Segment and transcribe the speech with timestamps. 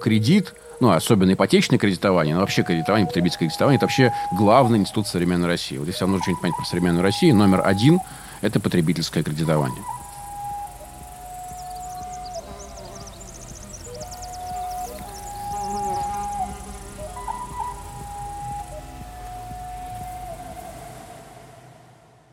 [0.00, 5.46] кредит, ну, особенно ипотечное кредитование, но вообще кредитование, потребительское кредитование, это вообще главный институт современной
[5.46, 5.76] России.
[5.76, 8.00] Вот если вам нужно что-нибудь понять про современную Россию, номер один–
[8.40, 9.82] это потребительское кредитование.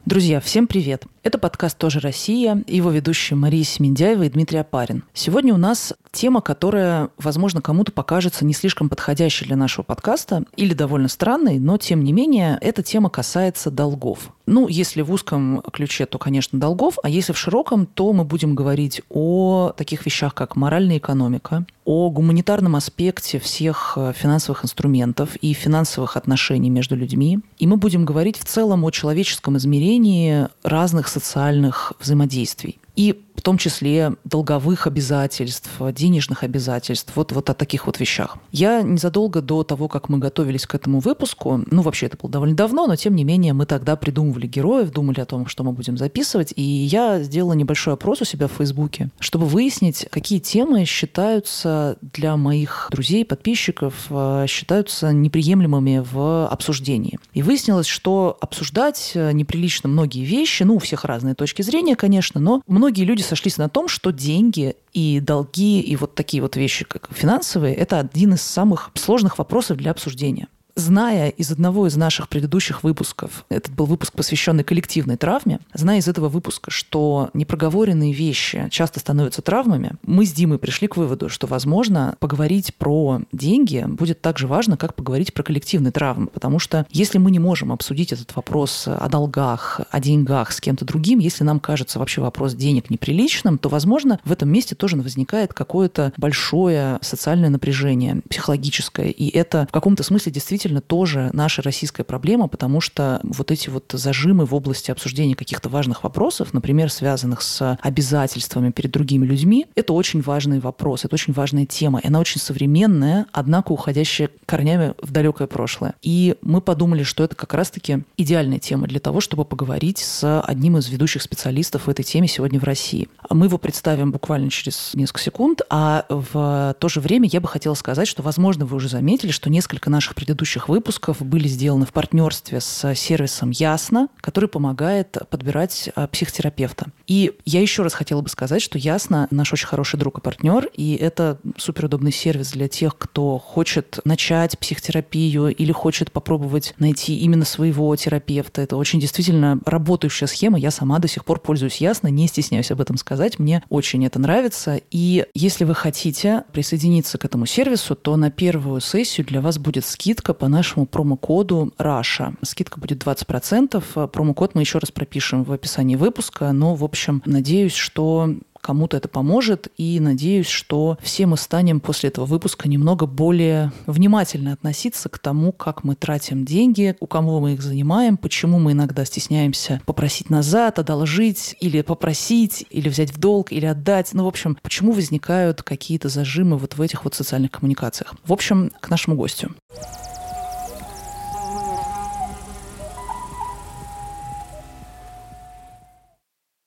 [0.05, 1.05] Друзья, всем привет!
[1.27, 5.03] Это подкаст «Тоже Россия», его ведущие Мария Семендяева и Дмитрий Апарин.
[5.13, 10.73] Сегодня у нас тема, которая, возможно, кому-то покажется не слишком подходящей для нашего подкаста или
[10.73, 14.33] довольно странной, но, тем не менее, эта тема касается долгов.
[14.45, 18.55] Ну, если в узком ключе, то, конечно, долгов, а если в широком, то мы будем
[18.55, 25.53] говорить о таких вещах, как моральная экономика, о гуманитарном аспекте всех э, финансовых инструментов и
[25.53, 27.39] финансовых отношений между людьми.
[27.59, 33.57] И мы будем говорить в целом о человеческом измерении разных социальных взаимодействий и в том
[33.57, 38.37] числе долговых обязательств, денежных обязательств, вот, вот о таких вот вещах.
[38.51, 42.55] Я незадолго до того, как мы готовились к этому выпуску, ну, вообще это было довольно
[42.55, 45.97] давно, но тем не менее мы тогда придумывали героев, думали о том, что мы будем
[45.97, 51.97] записывать, и я сделала небольшой опрос у себя в Фейсбуке, чтобы выяснить, какие темы считаются
[52.01, 57.19] для моих друзей, подписчиков, э, считаются неприемлемыми в обсуждении.
[57.33, 62.41] И выяснилось, что обсуждать э, неприлично многие вещи, ну, у всех разные точки зрения, конечно,
[62.41, 66.55] но многие многие люди сошлись на том, что деньги и долги, и вот такие вот
[66.55, 70.47] вещи, как финансовые, это один из самых сложных вопросов для обсуждения
[70.77, 76.07] зная из одного из наших предыдущих выпусков, этот был выпуск, посвященный коллективной травме, зная из
[76.07, 81.47] этого выпуска, что непроговоренные вещи часто становятся травмами, мы с Димой пришли к выводу, что,
[81.47, 86.85] возможно, поговорить про деньги будет так же важно, как поговорить про коллективные травмы, потому что
[86.91, 91.43] если мы не можем обсудить этот вопрос о долгах, о деньгах с кем-то другим, если
[91.43, 96.99] нам кажется вообще вопрос денег неприличным, то, возможно, в этом месте тоже возникает какое-то большое
[97.01, 102.81] социальное напряжение, психологическое, и это в каком-то смысле действительно действительно тоже наша российская проблема, потому
[102.81, 108.71] что вот эти вот зажимы в области обсуждения каких-то важных вопросов, например, связанных с обязательствами
[108.71, 113.27] перед другими людьми, это очень важный вопрос, это очень важная тема, и она очень современная,
[113.31, 115.93] однако уходящая корнями в далекое прошлое.
[116.01, 120.77] И мы подумали, что это как раз-таки идеальная тема для того, чтобы поговорить с одним
[120.77, 123.07] из ведущих специалистов в этой теме сегодня в России.
[123.29, 127.73] Мы его представим буквально через несколько секунд, а в то же время я бы хотела
[127.73, 131.93] сказать, что, возможно, вы уже заметили, что несколько наших предыдущих предыдущих выпусков были сделаны в
[131.93, 136.87] партнерстве с сервисом Ясно, который помогает подбирать а, психотерапевта.
[137.07, 140.69] И я еще раз хотела бы сказать, что Ясно наш очень хороший друг и партнер,
[140.75, 147.45] и это суперудобный сервис для тех, кто хочет начать психотерапию или хочет попробовать найти именно
[147.45, 148.61] своего терапевта.
[148.61, 150.57] Это очень действительно работающая схема.
[150.59, 153.39] Я сама до сих пор пользуюсь Ясно, не стесняюсь об этом сказать.
[153.39, 154.79] Мне очень это нравится.
[154.91, 159.85] И если вы хотите присоединиться к этому сервису, то на первую сессию для вас будет
[159.85, 162.33] скидка по нашему промокоду Раша.
[162.43, 164.07] Скидка будет 20%.
[164.07, 166.51] Промокод мы еще раз пропишем в описании выпуска.
[166.51, 168.29] Но, в общем, надеюсь, что
[168.67, 174.51] кому-то это поможет, и надеюсь, что все мы станем после этого выпуска немного более внимательно
[174.51, 179.05] относиться к тому, как мы тратим деньги, у кого мы их занимаем, почему мы иногда
[179.05, 184.09] стесняемся попросить назад, одолжить, или попросить, или взять в долг, или отдать.
[184.13, 188.15] Ну, в общем, почему возникают какие-то зажимы вот в этих вот социальных коммуникациях.
[188.25, 189.51] В общем, к нашему гостю.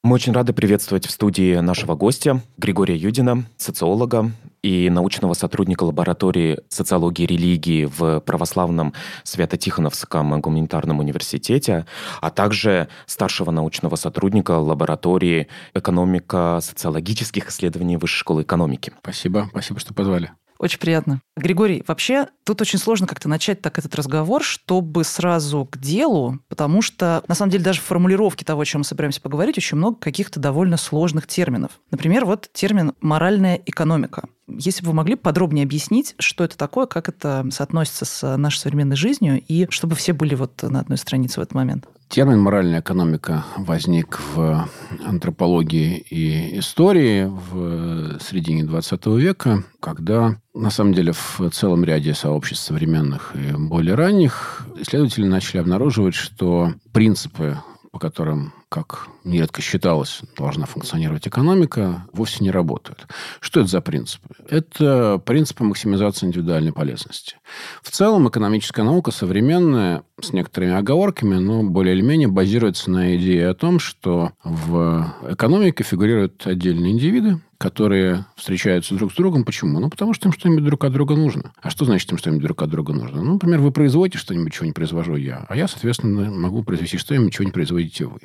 [0.03, 4.31] Мы очень рады приветствовать в студии нашего гостя Григория Юдина, социолога
[4.62, 8.94] и научного сотрудника лаборатории социологии религии в православном
[9.25, 11.84] Свято-Тихоновском гуманитарном университете,
[12.22, 18.94] а также старшего научного сотрудника лаборатории экономика социологических исследований Высшей школы экономики.
[19.03, 20.33] Спасибо, спасибо, что позвали.
[20.60, 21.22] Очень приятно.
[21.38, 26.82] Григорий, вообще тут очень сложно как-то начать так этот разговор, чтобы сразу к делу, потому
[26.82, 29.97] что, на самом деле, даже в формулировке того, о чем мы собираемся поговорить, очень много
[29.97, 31.81] каких-то довольно сложных терминов.
[31.91, 34.28] Например, вот термин «моральная экономика».
[34.48, 38.97] Если бы вы могли подробнее объяснить, что это такое, как это соотносится с нашей современной
[38.97, 41.86] жизнью, и чтобы все были вот на одной странице в этот момент.
[42.10, 44.68] Термин «моральная экономика» возник в
[45.07, 52.65] антропологии и истории в середине 20 века, когда, на самом деле, в целом ряде сообществ
[52.65, 57.59] современных и более ранних исследователи начали обнаруживать, что принципы
[57.91, 63.07] по которым, как нередко считалось, должна функционировать экономика, вовсе не работают.
[63.41, 64.28] Что это за принципы?
[64.48, 67.37] Это принципы максимизации индивидуальной полезности.
[67.83, 73.48] В целом экономическая наука современная, с некоторыми оговорками, но более или менее базируется на идее
[73.48, 79.45] о том, что в экономике фигурируют отдельные индивиды, которые встречаются друг с другом.
[79.45, 79.80] Почему?
[79.80, 81.53] Ну, потому что им что-нибудь друг от друга нужно.
[81.60, 83.22] А что значит им что-нибудь друг от друга нужно?
[83.22, 87.34] Ну, например, вы производите что-нибудь, чего не произвожу я, а я, соответственно, могу произвести что-нибудь,
[87.34, 88.21] чего не производите вы.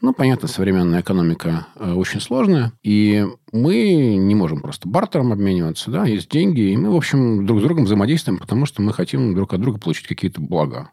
[0.00, 6.04] Ну, понятно, современная экономика э, очень сложная, и мы не можем просто бартером обмениваться, да,
[6.04, 9.52] есть деньги, и мы, в общем, друг с другом взаимодействуем, потому что мы хотим друг
[9.54, 10.90] от друга получить какие-то блага.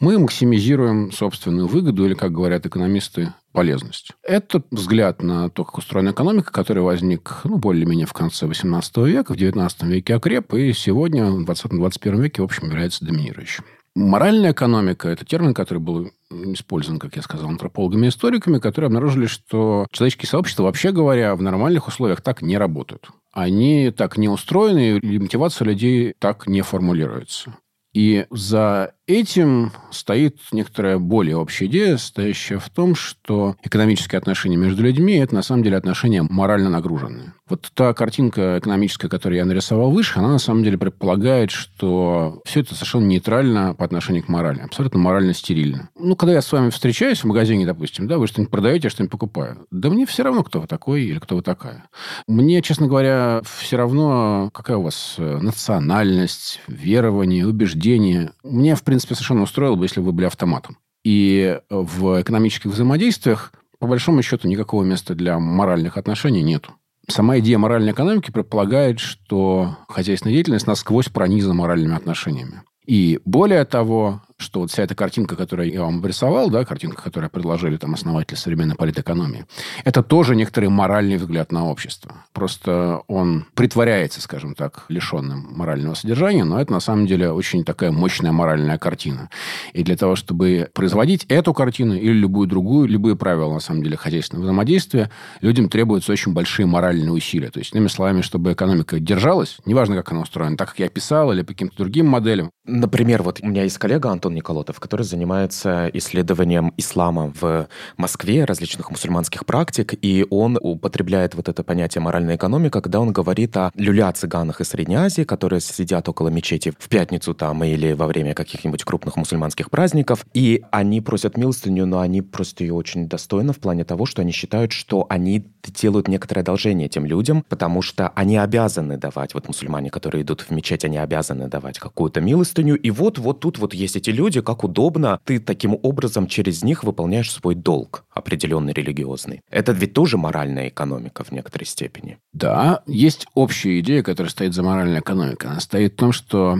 [0.00, 4.12] Мы максимизируем собственную выгоду, или, как говорят экономисты, полезность.
[4.22, 9.34] Это взгляд на то, как устроена экономика, который возник, ну, более-менее в конце 18 века,
[9.34, 13.64] в 19 веке окреп, и сегодня, в 20-21 веке, в общем, является доминирующим.
[13.98, 19.26] Моральная экономика– это термин, который был использован, как я сказал, антропологами и историками, которые обнаружили,
[19.26, 23.08] что человеческие сообщества, вообще говоря, в нормальных условиях так не работают.
[23.32, 27.56] Они так не устроены, и мотивация людей так не формулируется.
[27.92, 34.82] И за этим стоит некоторая более общая идея, стоящая в том, что экономические отношения между
[34.82, 37.32] людьми– это на самом деле отношения морально нагруженные.
[37.48, 42.60] Вот та картинка экономическая, которую я нарисовал выше, она на самом деле предполагает, что все
[42.60, 45.88] это совершенно нейтрально по отношению к морали, абсолютно морально стерильно.
[45.98, 49.12] Ну, когда я с вами встречаюсь в магазине, допустим, да, вы что-нибудь продаете, я что-нибудь
[49.12, 49.66] покупаю.
[49.70, 51.88] Да мне все равно, кто вы такой или кто вы такая.
[52.26, 58.32] Мне, честно говоря, все равно, какая у вас э, национальность, верование, убеждение.
[58.42, 60.76] Мне, в принципе, принципе, совершенно устроило бы, если вы были автоматом.
[61.04, 66.72] И в экономических взаимодействиях, по большому счету, никакого места для моральных отношений нету.
[67.08, 72.62] Сама идея моральной экономики предполагает, что хозяйственная деятельность насквозь пронизана моральными отношениями.
[72.86, 77.28] И более того, что вот вся эта картинка, которую я вам обрисовал, да, картинка, которую
[77.28, 79.46] предложили там основатели современной политэкономии,
[79.84, 82.14] это тоже некоторый моральный взгляд на общество.
[82.32, 87.90] Просто он притворяется, скажем так, лишенным морального содержания, но это на самом деле очень такая
[87.90, 89.28] мощная моральная картина.
[89.72, 93.96] И для того, чтобы производить эту картину или любую другую, любые правила, на самом деле,
[93.96, 95.10] хозяйственного взаимодействия,
[95.40, 97.50] людям требуются очень большие моральные усилия.
[97.50, 101.32] То есть, иными словами, чтобы экономика держалась, неважно, как она устроена, так, как я писал,
[101.32, 102.50] или по каким-то другим моделям.
[102.64, 107.66] Например, вот у меня есть коллега Антон Антон Николотов, который занимается исследованием ислама в
[107.96, 113.56] Москве, различных мусульманских практик, и он употребляет вот это понятие моральная экономика, когда он говорит
[113.56, 118.34] о люля-цыганах из Средней Азии, которые сидят около мечети в пятницу там или во время
[118.34, 123.58] каких-нибудь крупных мусульманских праздников, и они просят милостыню, но они просят ее очень достойно в
[123.58, 128.36] плане того, что они считают, что они делают некоторое одолжение этим людям, потому что они
[128.36, 133.16] обязаны давать, вот мусульмане, которые идут в мечеть, они обязаны давать какую-то милостыню, и вот,
[133.16, 137.54] вот тут вот есть эти люди, как удобно, ты таким образом через них выполняешь свой
[137.54, 139.40] долг определенный религиозный.
[139.48, 142.18] Это ведь тоже моральная экономика в некоторой степени.
[142.32, 145.50] Да, есть общая идея, которая стоит за моральной экономикой.
[145.50, 146.58] Она стоит в том, что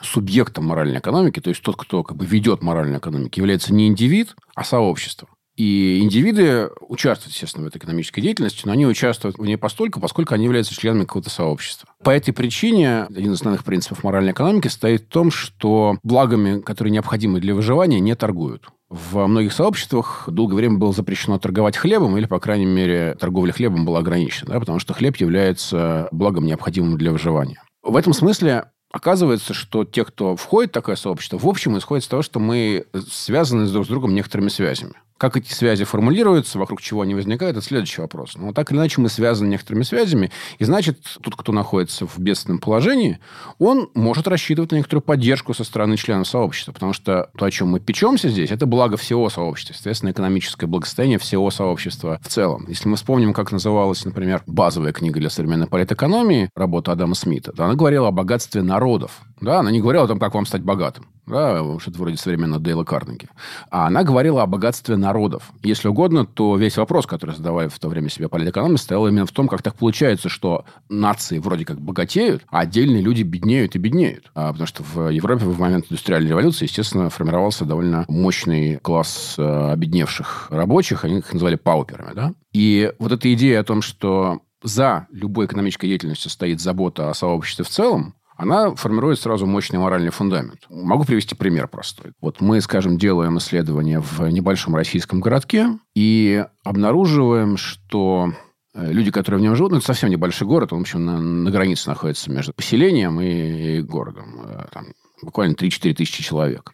[0.00, 4.36] субъектом моральной экономики, то есть тот, кто как бы ведет моральную экономику, является не индивид,
[4.54, 5.28] а сообщество.
[5.60, 10.32] И индивиды участвуют, естественно, в этой экономической деятельности, но они участвуют в ней постольку, поскольку
[10.32, 11.86] они являются членами какого-то сообщества.
[12.02, 16.92] По этой причине один из основных принципов моральной экономики стоит в том, что благами, которые
[16.92, 18.68] необходимы для выживания, не торгуют.
[18.88, 23.84] В многих сообществах долгое время было запрещено торговать хлебом, или, по крайней мере, торговля хлебом
[23.84, 27.62] была ограничена, да, потому что хлеб является благом, необходимым для выживания.
[27.82, 32.08] В этом смысле Оказывается, что те, кто входит в такое сообщество, в общем исходит из
[32.08, 34.94] того, что мы связаны друг с другом некоторыми связями.
[35.20, 38.36] Как эти связи формулируются, вокруг чего они возникают, это следующий вопрос.
[38.36, 42.58] Но так или иначе мы связаны некоторыми связями, и значит, тот, кто находится в бедственном
[42.58, 43.18] положении,
[43.58, 47.68] он может рассчитывать на некоторую поддержку со стороны членов сообщества, потому что то, о чем
[47.68, 52.64] мы печемся здесь, это благо всего сообщества, естественно, экономическое благосостояние всего сообщества в целом.
[52.66, 57.66] Если мы вспомним, как называлась, например, базовая книга для современной политэкономии, работа Адама Смита, то
[57.66, 59.20] она говорила о богатстве народов.
[59.42, 62.84] Да, она не говорила о том, как вам стать богатым да, что-то вроде современного Дейла
[62.84, 63.28] Карнеги.
[63.70, 65.50] А она говорила о богатстве народов.
[65.62, 69.32] Если угодно, то весь вопрос, который задавали в то время себе политэкономисты, стоял именно в
[69.32, 74.30] том, как так получается, что нации вроде как богатеют, а отдельные люди беднеют и беднеют.
[74.34, 79.72] А, потому что в Европе в момент индустриальной революции, естественно, формировался довольно мощный класс э,
[79.72, 82.32] обедневших рабочих, они их называли пауперами, да.
[82.52, 87.64] И вот эта идея о том, что за любой экономической деятельностью стоит забота о сообществе
[87.64, 90.60] в целом, она формирует сразу мощный моральный фундамент.
[90.70, 92.12] Могу привести пример простой.
[92.22, 98.32] Вот мы, скажем, делаем исследование в небольшом российском городке и обнаруживаем, что
[98.74, 101.20] э, люди, которые в нем живут, ну, это совсем небольшой город, он, в общем, на,
[101.20, 104.40] на границе находится между поселением и, и городом.
[104.46, 104.86] Э, там
[105.22, 106.72] буквально 3-4 тысячи человек.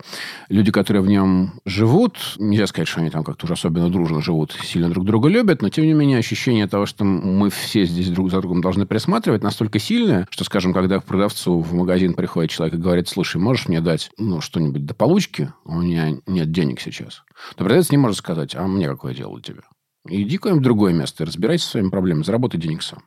[0.49, 4.53] Люди, которые в нем живут, нельзя сказать, что они там как-то уже особенно дружно живут,
[4.62, 8.31] сильно друг друга любят, но, тем не менее, ощущение того, что мы все здесь друг
[8.31, 12.75] за другом должны присматривать, настолько сильное, что, скажем, когда к продавцу в магазин приходит человек
[12.75, 15.53] и говорит, слушай, можешь мне дать ну, что-нибудь до получки?
[15.65, 17.23] У меня нет денег сейчас.
[17.57, 19.62] То продавец не может сказать, а мне какое дело у тебя?
[20.09, 23.03] Иди куда-нибудь в другое место разбирайся со своими проблемами, заработай денег сам.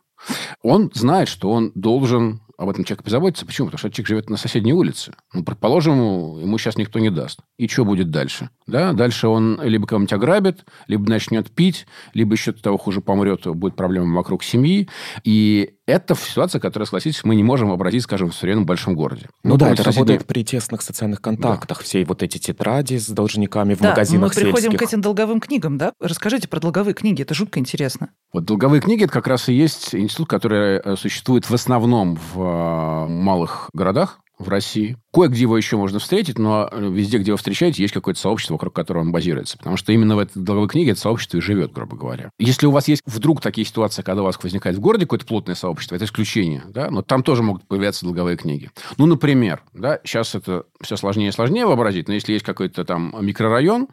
[0.61, 3.45] Он знает, что он должен об этом человек позаботиться.
[3.45, 3.67] Почему?
[3.67, 5.13] Потому что человек живет на соседней улице.
[5.33, 5.95] Ну, предположим,
[6.39, 7.39] ему сейчас никто не даст.
[7.57, 8.49] И что будет дальше?
[8.67, 8.91] Да?
[8.91, 14.13] Дальше он либо кого-нибудь ограбит, либо начнет пить, либо еще того хуже помрет, будет проблема
[14.13, 14.89] вокруг семьи.
[15.23, 19.27] И это ситуация, которая, согласитесь, мы не можем вообразить, скажем, в современном большом городе.
[19.43, 20.01] Ну, ну да, это соседней...
[20.01, 21.77] работает при тесных социальных контактах.
[21.79, 21.83] Да.
[21.83, 24.79] Все вот эти тетради с должниками в да, магазинах мы приходим сельских.
[24.79, 25.93] к этим долговым книгам, да?
[25.99, 28.09] Расскажите про долговые книги, это жутко интересно.
[28.33, 32.48] Вот долговые книги– это как раз и есть институт, который э, существует в основном в
[32.49, 34.97] э, малых городах, в России.
[35.13, 39.03] Кое-где его еще можно встретить, но везде, где вы встречаете, есть какое-то сообщество, вокруг которого
[39.03, 39.57] он базируется.
[39.57, 42.31] Потому что именно в этой долговой книге это сообщество и живет, грубо говоря.
[42.39, 45.55] Если у вас есть вдруг такие ситуации, когда у вас возникает в городе какое-то плотное
[45.55, 48.71] сообщество, это исключение, да, но там тоже могут появляться долговые книги.
[48.97, 53.13] Ну, например, да, сейчас это все сложнее и сложнее вообразить, но если есть какой-то там
[53.19, 53.89] микрорайон,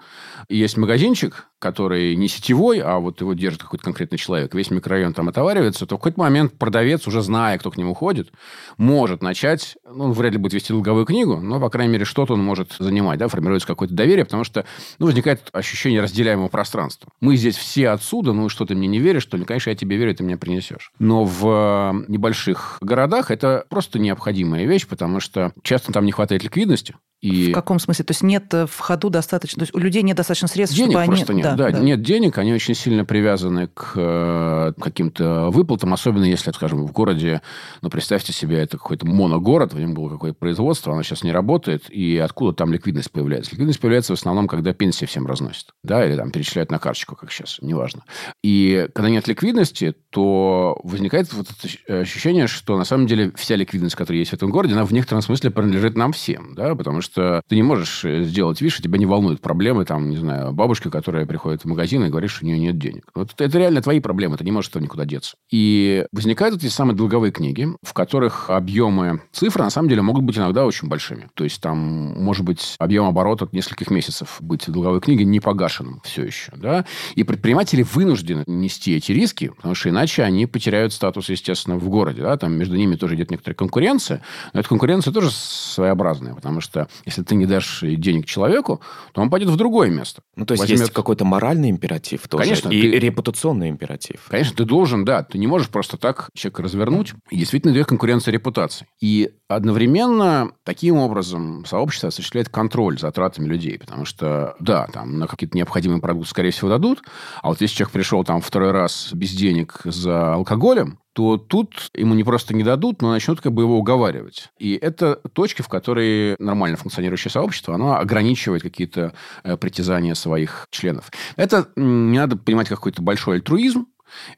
[0.48, 5.28] есть магазинчик, который не сетевой, а вот его держит какой-то конкретный человек, весь микрорайон там
[5.28, 8.30] отоваривается, то в какой-то момент продавец, уже зная, кто к нему ходит,
[8.76, 12.42] может начать, ну, вряд ли будет вести долговую книгу, но, по крайней мере, что-то он
[12.42, 14.66] может занимать, да, формируется какое-то доверие, потому что,
[14.98, 17.10] ну, возникает ощущение разделяемого пространства.
[17.20, 19.44] Мы здесь все отсюда, ну, что ты мне не веришь, что ли?
[19.44, 20.92] Конечно, я тебе верю, ты мне принесешь.
[20.98, 26.96] Но в небольших городах это просто необходимая вещь, потому что часто там не хватает ликвидности,
[27.22, 27.50] и...
[27.50, 28.04] В каком смысле?
[28.04, 29.60] То есть нет э, в ходу достаточно...
[29.60, 31.16] То есть у людей нет достаточно средств, денег чтобы они...
[31.16, 31.44] просто нет.
[31.44, 36.50] Да, да, да, нет денег, они очень сильно привязаны к э, каким-то выплатам, особенно если,
[36.52, 37.40] скажем, в городе,
[37.80, 41.88] ну, представьте себе, это какой-то моногород, в нем было какое-то производство, оно сейчас не работает,
[41.88, 43.52] и откуда там ликвидность появляется?
[43.52, 47.32] Ликвидность появляется в основном, когда пенсии всем разносят, да, или там перечисляют на карточку, как
[47.32, 48.04] сейчас, неважно.
[48.44, 53.96] И когда нет ликвидности, то возникает вот это ощущение, что на самом деле вся ликвидность,
[53.96, 57.05] которая есть в этом городе, она в некотором смысле принадлежит нам всем, да, потому что
[57.06, 60.90] что ты не можешь э, сделать что тебя не волнуют проблемы, там, не знаю, бабушки,
[60.90, 63.04] которая приходит в магазин и говорит, что у нее нет денег.
[63.14, 65.36] Вот это реально твои проблемы, ты не можешь этого никуда деться.
[65.50, 70.36] И возникают эти самые долговые книги, в которых объемы цифр, на самом деле, могут быть
[70.38, 71.28] иногда очень большими.
[71.34, 76.00] То есть, там может быть объем оборота нескольких месяцев быть в долговой книге не погашенным
[76.04, 76.52] все еще.
[76.56, 76.84] Да?
[77.14, 82.22] И предприниматели вынуждены нести эти риски, потому что иначе они потеряют статус, естественно, в городе.
[82.22, 82.36] Да?
[82.36, 84.22] Там между ними тоже идет некоторая конкуренция,
[84.52, 88.80] но эта конкуренция тоже своеобразная, потому что если ты не дашь денег человеку,
[89.12, 90.22] то он пойдет в другое место.
[90.36, 90.80] Ну, то есть Возьмет...
[90.80, 92.44] есть какой-то моральный императив тоже.
[92.44, 92.68] Конечно.
[92.70, 92.98] И ты...
[92.98, 94.26] репутационный императив.
[94.28, 95.22] Конечно, ты должен, да.
[95.22, 97.14] Ты не можешь просто так человека развернуть.
[97.30, 98.86] И действительно идет конкуренция репутации.
[99.00, 103.78] И одновременно таким образом сообщество осуществляет контроль за тратами людей.
[103.78, 107.02] Потому что, да, там на какие-то необходимые продукты, скорее всего, дадут.
[107.42, 112.12] А вот если человек пришел там второй раз без денег за алкоголем, то тут ему
[112.12, 114.50] не просто не дадут, но начнут как бы его уговаривать.
[114.58, 121.10] И это точки, в которые нормально функционирующее сообщество, оно ограничивает какие-то э, притязания своих членов.
[121.36, 123.86] Это не надо понимать как какой-то большой альтруизм,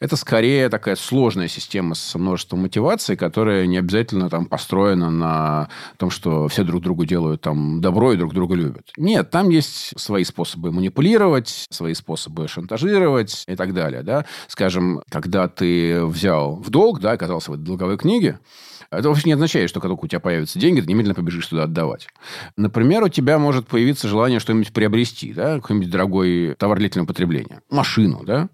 [0.01, 6.11] это скорее такая сложная система с множеством мотиваций, которая не обязательно там построена на том,
[6.11, 8.91] что все друг другу делают там добро и друг друга любят.
[8.97, 14.03] Нет, там есть свои способы манипулировать, свои способы шантажировать и так далее.
[14.03, 14.25] Да?
[14.47, 18.39] Скажем, когда ты взял в долг, да, оказался в долговой книге,
[18.91, 22.09] это вовсе не означает, что когда у тебя появятся деньги, ты немедленно побежишь туда отдавать.
[22.57, 27.61] Например, у тебя может появиться желание что-нибудь приобрести, да, какой-нибудь дорогой товар длительного потребления.
[27.71, 28.49] Машину, да.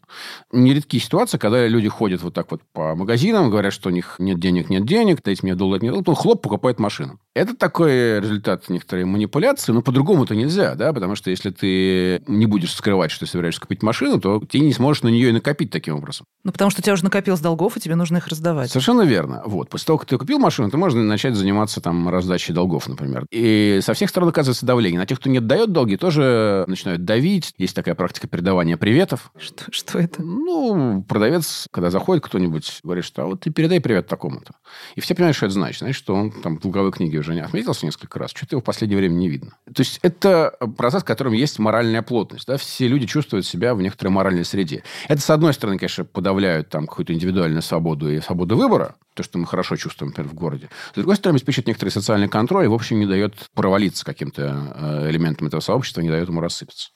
[0.50, 4.40] Нередки ситуации, когда люди ходят вот так вот по магазинам, говорят, что у них нет
[4.40, 7.20] денег, нет денег, дайте мне доллар, нет доллар, хлоп, покупает машину.
[7.34, 12.72] Это такой результат некоторой манипуляции, но по-другому-то нельзя, да, потому что если ты не будешь
[12.72, 15.96] скрывать, что ты собираешься купить машину, то ты не сможешь на нее и накопить таким
[15.96, 16.26] образом.
[16.44, 18.70] Ну, потому что у тебя уже накопилось долгов, и тебе нужно их раздавать.
[18.70, 19.42] Совершенно верно.
[19.46, 19.68] Вот.
[19.68, 23.26] После того, как ты купил машину, то можно начать заниматься там раздачей долгов, например.
[23.32, 25.00] И со всех сторон оказывается давление.
[25.00, 27.52] На тех, кто не дает долги, тоже начинают давить.
[27.58, 29.32] Есть такая практика передавания приветов.
[29.36, 30.22] Что, что это?
[30.22, 34.52] Ну, продавец, когда заходит кто-нибудь, говорит, что а вот ты передай привет такому-то.
[34.94, 35.80] И все понимают, что это значит.
[35.80, 38.30] Значит, что он там в долговой книге уже не отметился несколько раз.
[38.30, 39.52] Что-то его в последнее время не видно.
[39.66, 42.46] То есть, это процесс, в котором есть моральная плотность.
[42.46, 42.56] Да?
[42.56, 44.84] Все люди чувствуют себя в некоторой моральной среде.
[45.08, 49.38] Это, с одной стороны, конечно, подавляют там какую-то индивидуальную свободу и свободу выбора, то, что
[49.38, 50.68] мы хорошо чувствуем, например, в городе.
[50.92, 55.10] С другой стороны, обеспечивает некоторый социальный контроль и, в общем, не дает провалиться каким-то э,
[55.10, 56.90] элементам этого сообщества, не дает ему рассыпаться.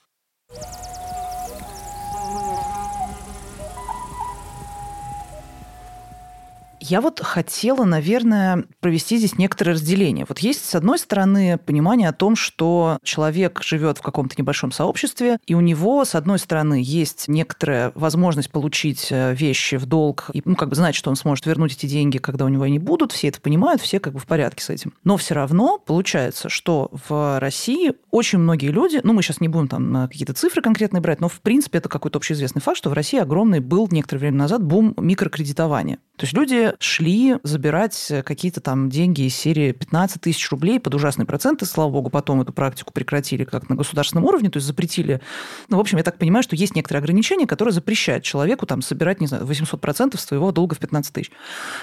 [6.81, 10.25] Я вот хотела, наверное, провести здесь некоторое разделение.
[10.27, 15.39] Вот есть, с одной стороны, понимание о том, что человек живет в каком-то небольшом сообществе,
[15.45, 20.41] и у него, с одной стороны, есть некоторая возможность получить э, вещи в долг, и,
[20.45, 23.11] ну, как бы знать, что он сможет вернуть эти деньги, когда у него они будут,
[23.11, 24.93] все это понимают, все как бы в порядке с этим.
[25.03, 29.67] Но все равно получается, что в России очень многие люди, ну, мы сейчас не будем
[29.67, 33.19] там какие-то цифры конкретные брать, но, в принципе, это какой-то общеизвестный факт, что в России
[33.19, 35.97] огромный был некоторое время назад бум микрокредитования.
[36.15, 41.25] То есть люди шли забирать какие-то там деньги из серии 15 тысяч рублей под ужасные
[41.25, 41.65] проценты.
[41.65, 45.21] Слава богу, потом эту практику прекратили как на государственном уровне, то есть запретили.
[45.69, 49.21] Ну, в общем, я так понимаю, что есть некоторые ограничения, которые запрещают человеку там собирать,
[49.21, 51.31] не знаю, 800 процентов своего долга в 15 тысяч.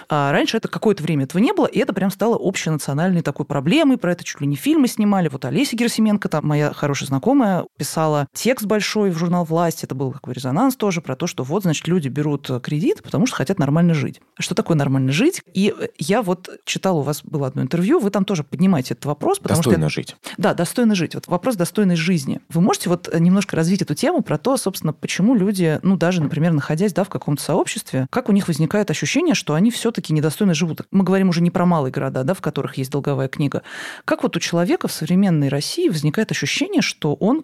[0.08, 3.98] А раньше это какое-то время этого не было, и это прям стало общенациональной такой проблемой.
[3.98, 5.28] Про это чуть ли не фильмы снимали.
[5.28, 9.84] Вот Олеся Герсименко, там моя хорошая знакомая, писала текст большой в журнал «Власть».
[9.84, 13.36] Это был такой резонанс тоже про то, что вот, значит, люди берут кредит, потому что
[13.36, 14.20] хотят нормально жить.
[14.38, 15.42] Что такое нормально жить?
[15.52, 19.38] И я вот читала, у вас было одно интервью, вы там тоже поднимаете этот вопрос.
[19.38, 20.16] Потому достойно что жить.
[20.36, 21.14] Да, достойно жить.
[21.14, 22.40] Вот вопрос достойной жизни.
[22.48, 26.52] Вы можете вот немножко развить эту тему про то, собственно, почему люди, ну, даже, например,
[26.52, 30.82] находясь да, в каком-то сообществе, как у них возникает ощущение, что они все-таки недостойно живут.
[30.90, 33.62] Мы говорим уже не про малые города, да, в которых есть долговая книга.
[34.04, 37.42] Как вот у человека в современной России возникает ощущение, что он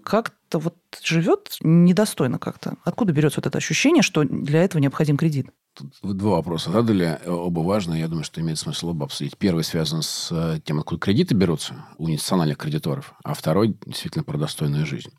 [0.52, 2.76] как-то вот живет недостойно как-то?
[2.85, 5.49] Откуда берется вот это ощущение, что для этого необходим кредит?
[5.75, 8.00] Тут два вопроса задали, оба важные.
[8.00, 9.38] Я думаю, что имеет смысл оба обсудить.
[9.38, 14.37] Первый связан с э, тем, откуда кредиты берутся у институциональных кредиторов, а второй действительно про
[14.37, 15.11] достойную жизнь.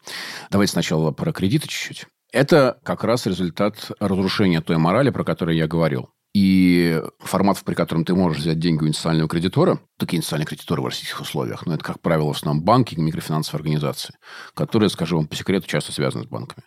[0.52, 2.06] Давайте сначала про кредиты чуть-чуть.
[2.32, 6.10] Это как раз результат разрушения той морали, про которую я говорил.
[6.34, 10.86] И формат, при котором ты можешь взять деньги у инициального кредитора, такие инициальные кредиторы в
[10.86, 14.16] российских условиях, но это, как правило, в основном банки и микрофинансовые организации,
[14.56, 16.64] которые, скажу вам по секрету, часто связаны с банками.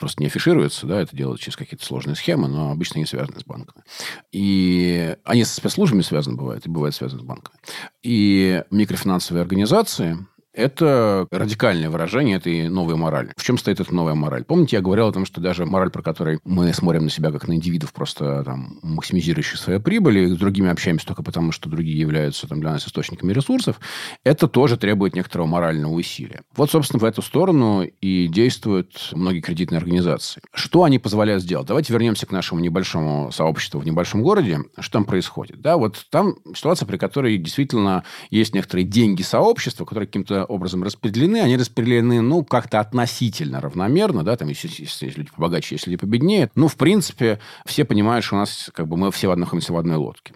[0.00, 3.44] Просто не афишируются, да, это делают через какие-то сложные схемы, но обычно не связаны с
[3.44, 3.84] банками.
[4.32, 7.56] И они со спецслужбами связаны бывают, и бывают связаны с банками.
[8.02, 13.32] И микрофинансовые организации, это радикальное выражение этой новой морали.
[13.36, 14.44] В чем стоит эта новая мораль?
[14.44, 17.48] Помните, я говорил о том, что даже мораль, про которой мы смотрим на себя как
[17.48, 22.46] на индивидов, просто там, максимизирующих свои прибыли, с другими общаемся только потому, что другие являются
[22.46, 23.80] там, для нас источниками ресурсов,
[24.22, 26.42] это тоже требует некоторого морального усилия.
[26.56, 30.40] Вот, собственно, в эту сторону и действуют многие кредитные организации.
[30.52, 31.66] Что они позволяют сделать?
[31.66, 34.60] Давайте вернемся к нашему небольшому сообществу в небольшом городе.
[34.78, 35.60] Что там происходит?
[35.60, 41.38] Да, вот там ситуация, при которой действительно есть некоторые деньги сообщества, которые каким-то образом распределены.
[41.38, 46.50] Они распределены, ну, как-то относительно равномерно, да, там, если, если люди побогаче, если люди победнее.
[46.54, 49.96] Ну, в принципе, все понимают, что у нас, как бы, мы все находимся в одной
[49.96, 50.34] лодке.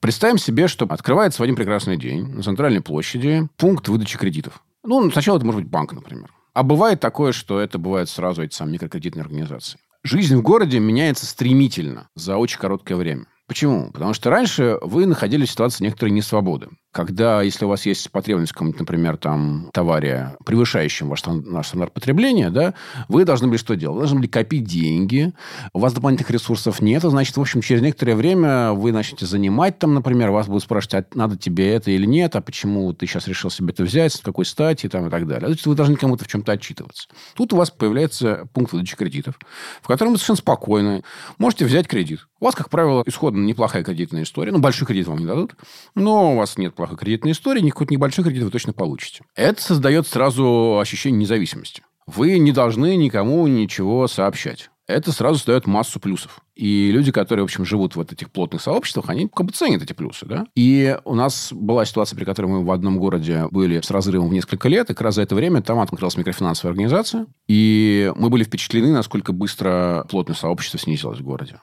[0.00, 4.62] Представим себе, что открывается в один прекрасный день на центральной площади пункт выдачи кредитов.
[4.82, 6.30] Ну, сначала это может быть банк, например.
[6.52, 9.78] А бывает такое, что это бывает сразу эти самые микрокредитные организации.
[10.02, 13.26] Жизнь в городе меняется стремительно за очень короткое время.
[13.46, 13.90] Почему?
[13.92, 18.52] Потому что раньше вы находились в ситуации некоторой несвободы когда, если у вас есть потребность
[18.52, 22.74] в каком-то, например, там, товаре, превышающем ваш наш стандарт потребления, да,
[23.08, 23.96] вы должны были что делать?
[23.96, 25.32] Вы должны были копить деньги,
[25.72, 29.92] у вас дополнительных ресурсов нет, значит, в общем, через некоторое время вы начнете занимать там,
[29.92, 33.50] например, вас будут спрашивать, а надо тебе это или нет, а почему ты сейчас решил
[33.50, 35.48] себе это взять, с какой стати, там, и так далее.
[35.48, 37.08] Значит, вы должны кому-то в чем-то отчитываться.
[37.34, 39.38] Тут у вас появляется пункт выдачи кредитов,
[39.82, 41.02] в котором вы совершенно спокойно
[41.38, 42.20] можете взять кредит.
[42.38, 45.54] У вас, как правило, исходно неплохая кредитная история, ну, большой кредит вам не дадут,
[45.94, 49.24] но у вас нет плохой кредитной истории, никакой небольшой кредит вы точно получите.
[49.34, 51.82] Это создает сразу ощущение независимости.
[52.06, 54.70] Вы не должны никому ничего сообщать.
[54.86, 56.40] Это сразу создает массу плюсов.
[56.54, 59.82] И люди, которые, в общем, живут в вот этих плотных сообществах, они как бы ценят
[59.82, 60.46] эти плюсы, да.
[60.54, 64.32] И у нас была ситуация, при которой мы в одном городе были с разрывом в
[64.32, 68.44] несколько лет, и как раз за это время там открылась микрофинансовая организация, и мы были
[68.44, 71.60] впечатлены, насколько быстро плотное сообщество снизилось в городе.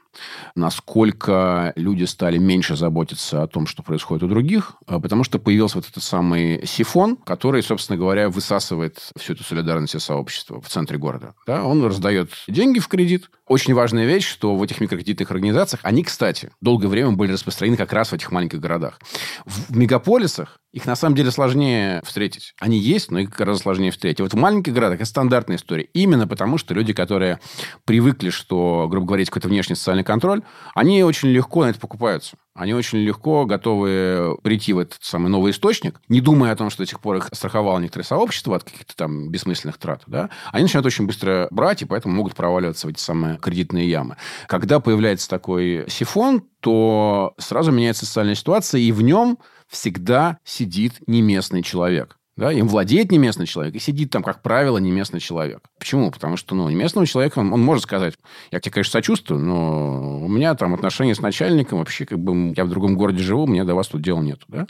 [0.55, 5.77] Насколько люди стали меньше заботиться о том, что происходит у других, а потому что появился
[5.77, 11.33] вот этот самый сифон, который, собственно говоря, высасывает всю эту солидарность сообщества в центре города.
[11.47, 11.63] Да?
[11.63, 13.29] Он раздает деньги в кредит.
[13.47, 17.93] Очень важная вещь, что в этих микрокредитных организациях, они, кстати, долгое время были распространены как
[17.93, 18.99] раз в этих маленьких городах.
[19.45, 22.53] В мегаполисах их на самом деле сложнее встретить.
[22.59, 24.21] Они есть, но их гораздо сложнее встретить.
[24.21, 25.83] Вот в маленьких городах это стандартная история.
[25.93, 27.39] Именно потому, что люди, которые
[27.85, 30.41] привыкли, что, грубо говоря, какой-то внешний социальный контроль,
[30.73, 32.37] они очень легко на это покупаются.
[32.53, 36.83] Они очень легко готовы прийти в этот самый новый источник, не думая о том, что
[36.83, 40.03] до сих пор их страховало некоторое сообщество от каких-то там бессмысленных трат.
[40.07, 40.29] Да?
[40.51, 44.17] Они начинают очень быстро брать, и поэтому могут проваливаться в эти самые кредитные ямы.
[44.47, 49.37] Когда появляется такой сифон, то сразу меняется социальная ситуация, и в нем
[49.71, 52.17] всегда сидит не местный человек.
[52.37, 55.59] Да, им владеет не местный человек и сидит там, как правило, не местный человек.
[55.77, 56.09] Почему?
[56.11, 58.15] Потому что, ну, не местного человека, он, он может сказать,
[58.51, 62.63] я тебе, конечно, сочувствую, но у меня там отношения с начальником, вообще, как бы, я
[62.63, 64.65] в другом городе живу, мне до вас тут дела нету, да?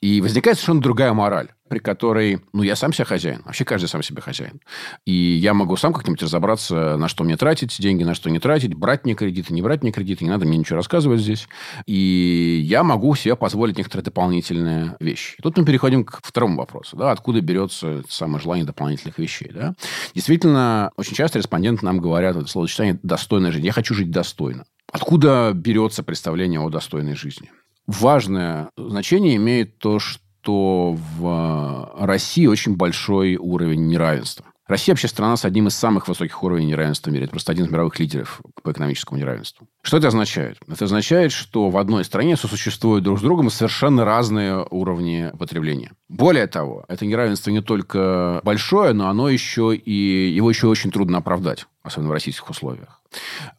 [0.00, 3.42] И возникает совершенно другая мораль при которой, ну, я сам себе хозяин.
[3.44, 4.60] Вообще каждый сам себе хозяин.
[5.06, 8.74] И я могу сам как-нибудь разобраться, на что мне тратить деньги, на что не тратить,
[8.74, 10.22] брать мне кредиты, не брать мне кредиты.
[10.22, 11.48] Не надо мне ничего рассказывать здесь.
[11.86, 15.34] И я могу себе позволить некоторые дополнительные вещи.
[15.36, 16.96] И тут мы переходим к второму вопросу.
[16.96, 19.50] Да, откуда берется самое желание дополнительных вещей.
[19.52, 19.74] Да?
[20.14, 23.66] Действительно, очень часто респонденты нам говорят это словосочетание «достойная жизнь».
[23.66, 24.64] Я хочу жить достойно.
[24.92, 27.50] Откуда берется представление о достойной жизни?
[27.88, 34.44] Важное значение имеет то, что что в России очень большой уровень неравенства.
[34.66, 37.24] Россия вообще страна с одним из самых высоких уровней неравенства в мире.
[37.24, 39.66] Это просто один из мировых лидеров по экономическому неравенству.
[39.82, 40.58] Что это означает?
[40.66, 45.92] Это означает, что в одной стране сосуществуют друг с другом совершенно разные уровни потребления.
[46.08, 51.18] Более того, это неравенство не только большое, но оно еще и его еще очень трудно
[51.18, 53.00] оправдать, особенно в российских условиях.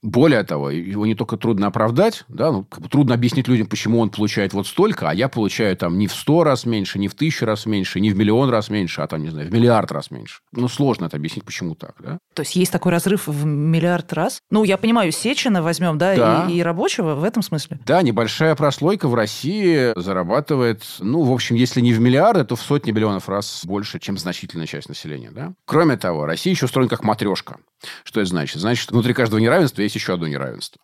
[0.01, 3.99] Более того, его не только трудно оправдать, да, ну, как бы трудно объяснить людям, почему
[3.99, 7.15] он получает вот столько, а я получаю там не в сто раз меньше, не в
[7.15, 10.11] тысячу раз меньше, не в миллион раз меньше, а там, не знаю, в миллиард раз
[10.11, 10.41] меньше.
[10.51, 12.17] Ну, сложно это объяснить, почему так, да.
[12.33, 14.39] То есть есть такой разрыв в миллиард раз?
[14.49, 16.47] Ну, я понимаю, Сечина возьмем, да, да.
[16.49, 17.79] И, и рабочего в этом смысле?
[17.85, 22.61] Да, небольшая прослойка в России зарабатывает, ну, в общем, если не в миллиарды, то в
[22.61, 25.53] сотни миллионов раз больше, чем значительная часть населения, да.
[25.65, 27.57] Кроме того, Россия еще устроена как матрешка.
[28.03, 28.61] Что это значит?
[28.61, 30.81] Значит, внутри каждого неравенства есть еще одно неравенство.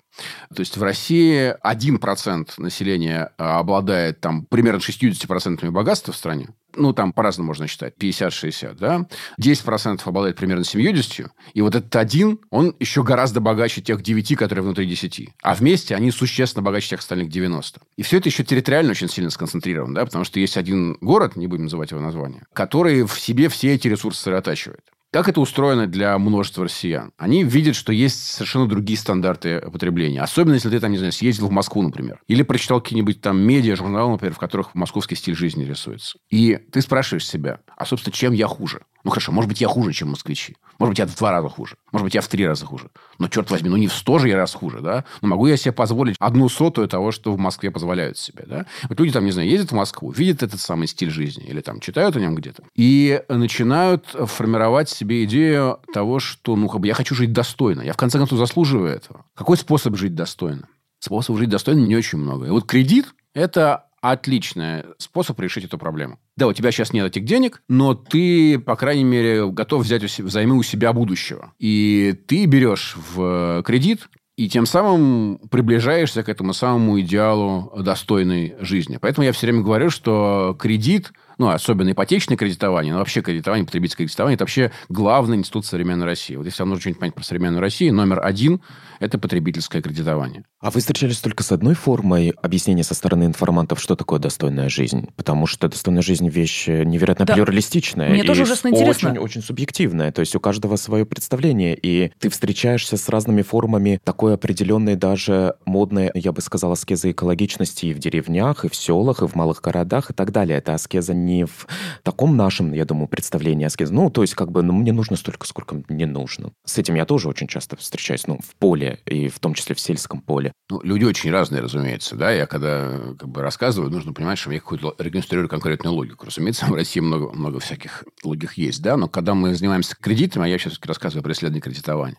[0.53, 6.49] То есть в России 1% населения а, обладает там примерно 60% богатства в стране.
[6.75, 7.95] Ну, там по-разному можно считать.
[7.99, 9.07] 50-60, да?
[9.41, 11.27] 10% обладает примерно 70.
[11.53, 15.29] И вот этот один, он еще гораздо богаче тех 9, которые внутри 10.
[15.41, 17.81] А вместе они существенно богаче тех остальных 90.
[17.97, 20.05] И все это еще территориально очень сильно сконцентрировано, да?
[20.05, 23.87] Потому что есть один город, не будем называть его название, который в себе все эти
[23.87, 24.81] ресурсы сосредотачивает.
[25.13, 27.11] Как это устроено для множества россиян?
[27.17, 30.21] Они видят, что есть совершенно другие стандарты потребления.
[30.21, 32.21] Особенно, если ты, там, не знаю, съездил в Москву, например.
[32.27, 36.17] Или прочитал какие-нибудь там медиа, журналы, например, в которых московский стиль жизни рисуется.
[36.29, 38.83] И ты спрашиваешь себя, а, собственно, чем я хуже?
[39.03, 40.55] Ну, хорошо, может быть, я хуже, чем москвичи.
[40.79, 41.75] Может быть, я в два раза хуже.
[41.91, 42.89] Может быть, я в три раза хуже.
[43.19, 45.05] Но, черт возьми, ну не в сто же я раз хуже, да?
[45.21, 48.65] Но могу я себе позволить одну сотую того, что в Москве позволяют себе, да?
[48.89, 51.79] Вот люди там, не знаю, ездят в Москву, видят этот самый стиль жизни или там
[51.79, 56.93] читают о нем где-то и начинают формировать себе идею того, что, ну, как бы я
[56.93, 57.81] хочу жить достойно.
[57.81, 59.25] Я, в конце концов, заслуживаю этого.
[59.35, 60.67] Какой способ жить достойно?
[60.99, 62.45] Способов жить достойно не очень много.
[62.45, 66.19] И вот кредит– это отличный способ решить эту проблему.
[66.37, 70.57] Да, у тебя сейчас нет этих денег, но ты, по крайней мере, готов взять взаймы
[70.57, 71.53] у себя будущего.
[71.59, 78.97] И ты берешь в кредит и тем самым приближаешься к этому самому идеалу достойной жизни.
[78.99, 81.11] Поэтому я все время говорю, что кредит
[81.41, 86.35] ну, особенно ипотечное кредитование, но вообще кредитование, потребительское кредитование, это вообще главный институт современной России.
[86.35, 88.61] Вот если вам нужно что-нибудь понять про современную Россию, номер один–
[88.99, 90.43] это потребительское кредитование.
[90.59, 95.09] А вы встречались только с одной формой объяснения со стороны информантов, что такое достойная жизнь?
[95.15, 97.33] Потому что достойная жизнь– вещь невероятно да.
[97.33, 98.11] плюралистичная.
[98.11, 99.09] Мне тоже ужасно интересно.
[99.09, 100.11] Очень, очень субъективная.
[100.11, 101.75] То есть у каждого свое представление.
[101.81, 107.87] И ты встречаешься с разными формами такой определенной даже модной, я бы сказала, аскезы экологичности
[107.87, 110.59] и в деревнях, и в селах, и в малых городах, и так далее.
[110.59, 111.67] Это аскеза не не в
[112.03, 113.93] таком нашем, я думаю, представлении аскеза.
[113.93, 116.51] Ну, то есть, как бы, ну, мне нужно столько, сколько мне нужно.
[116.65, 119.79] С этим я тоже очень часто встречаюсь, ну, в поле, и в том числе в
[119.79, 120.51] сельском поле.
[120.69, 122.31] Ну, люди очень разные, разумеется, да.
[122.31, 126.25] Я когда как бы рассказываю, нужно понимать, что я какую-то реконструирую конкретную логику.
[126.25, 130.47] Разумеется, в России много, много всяких логик есть, да, но когда мы занимаемся кредитами, а
[130.47, 132.17] я сейчас рассказываю про исследование кредитования,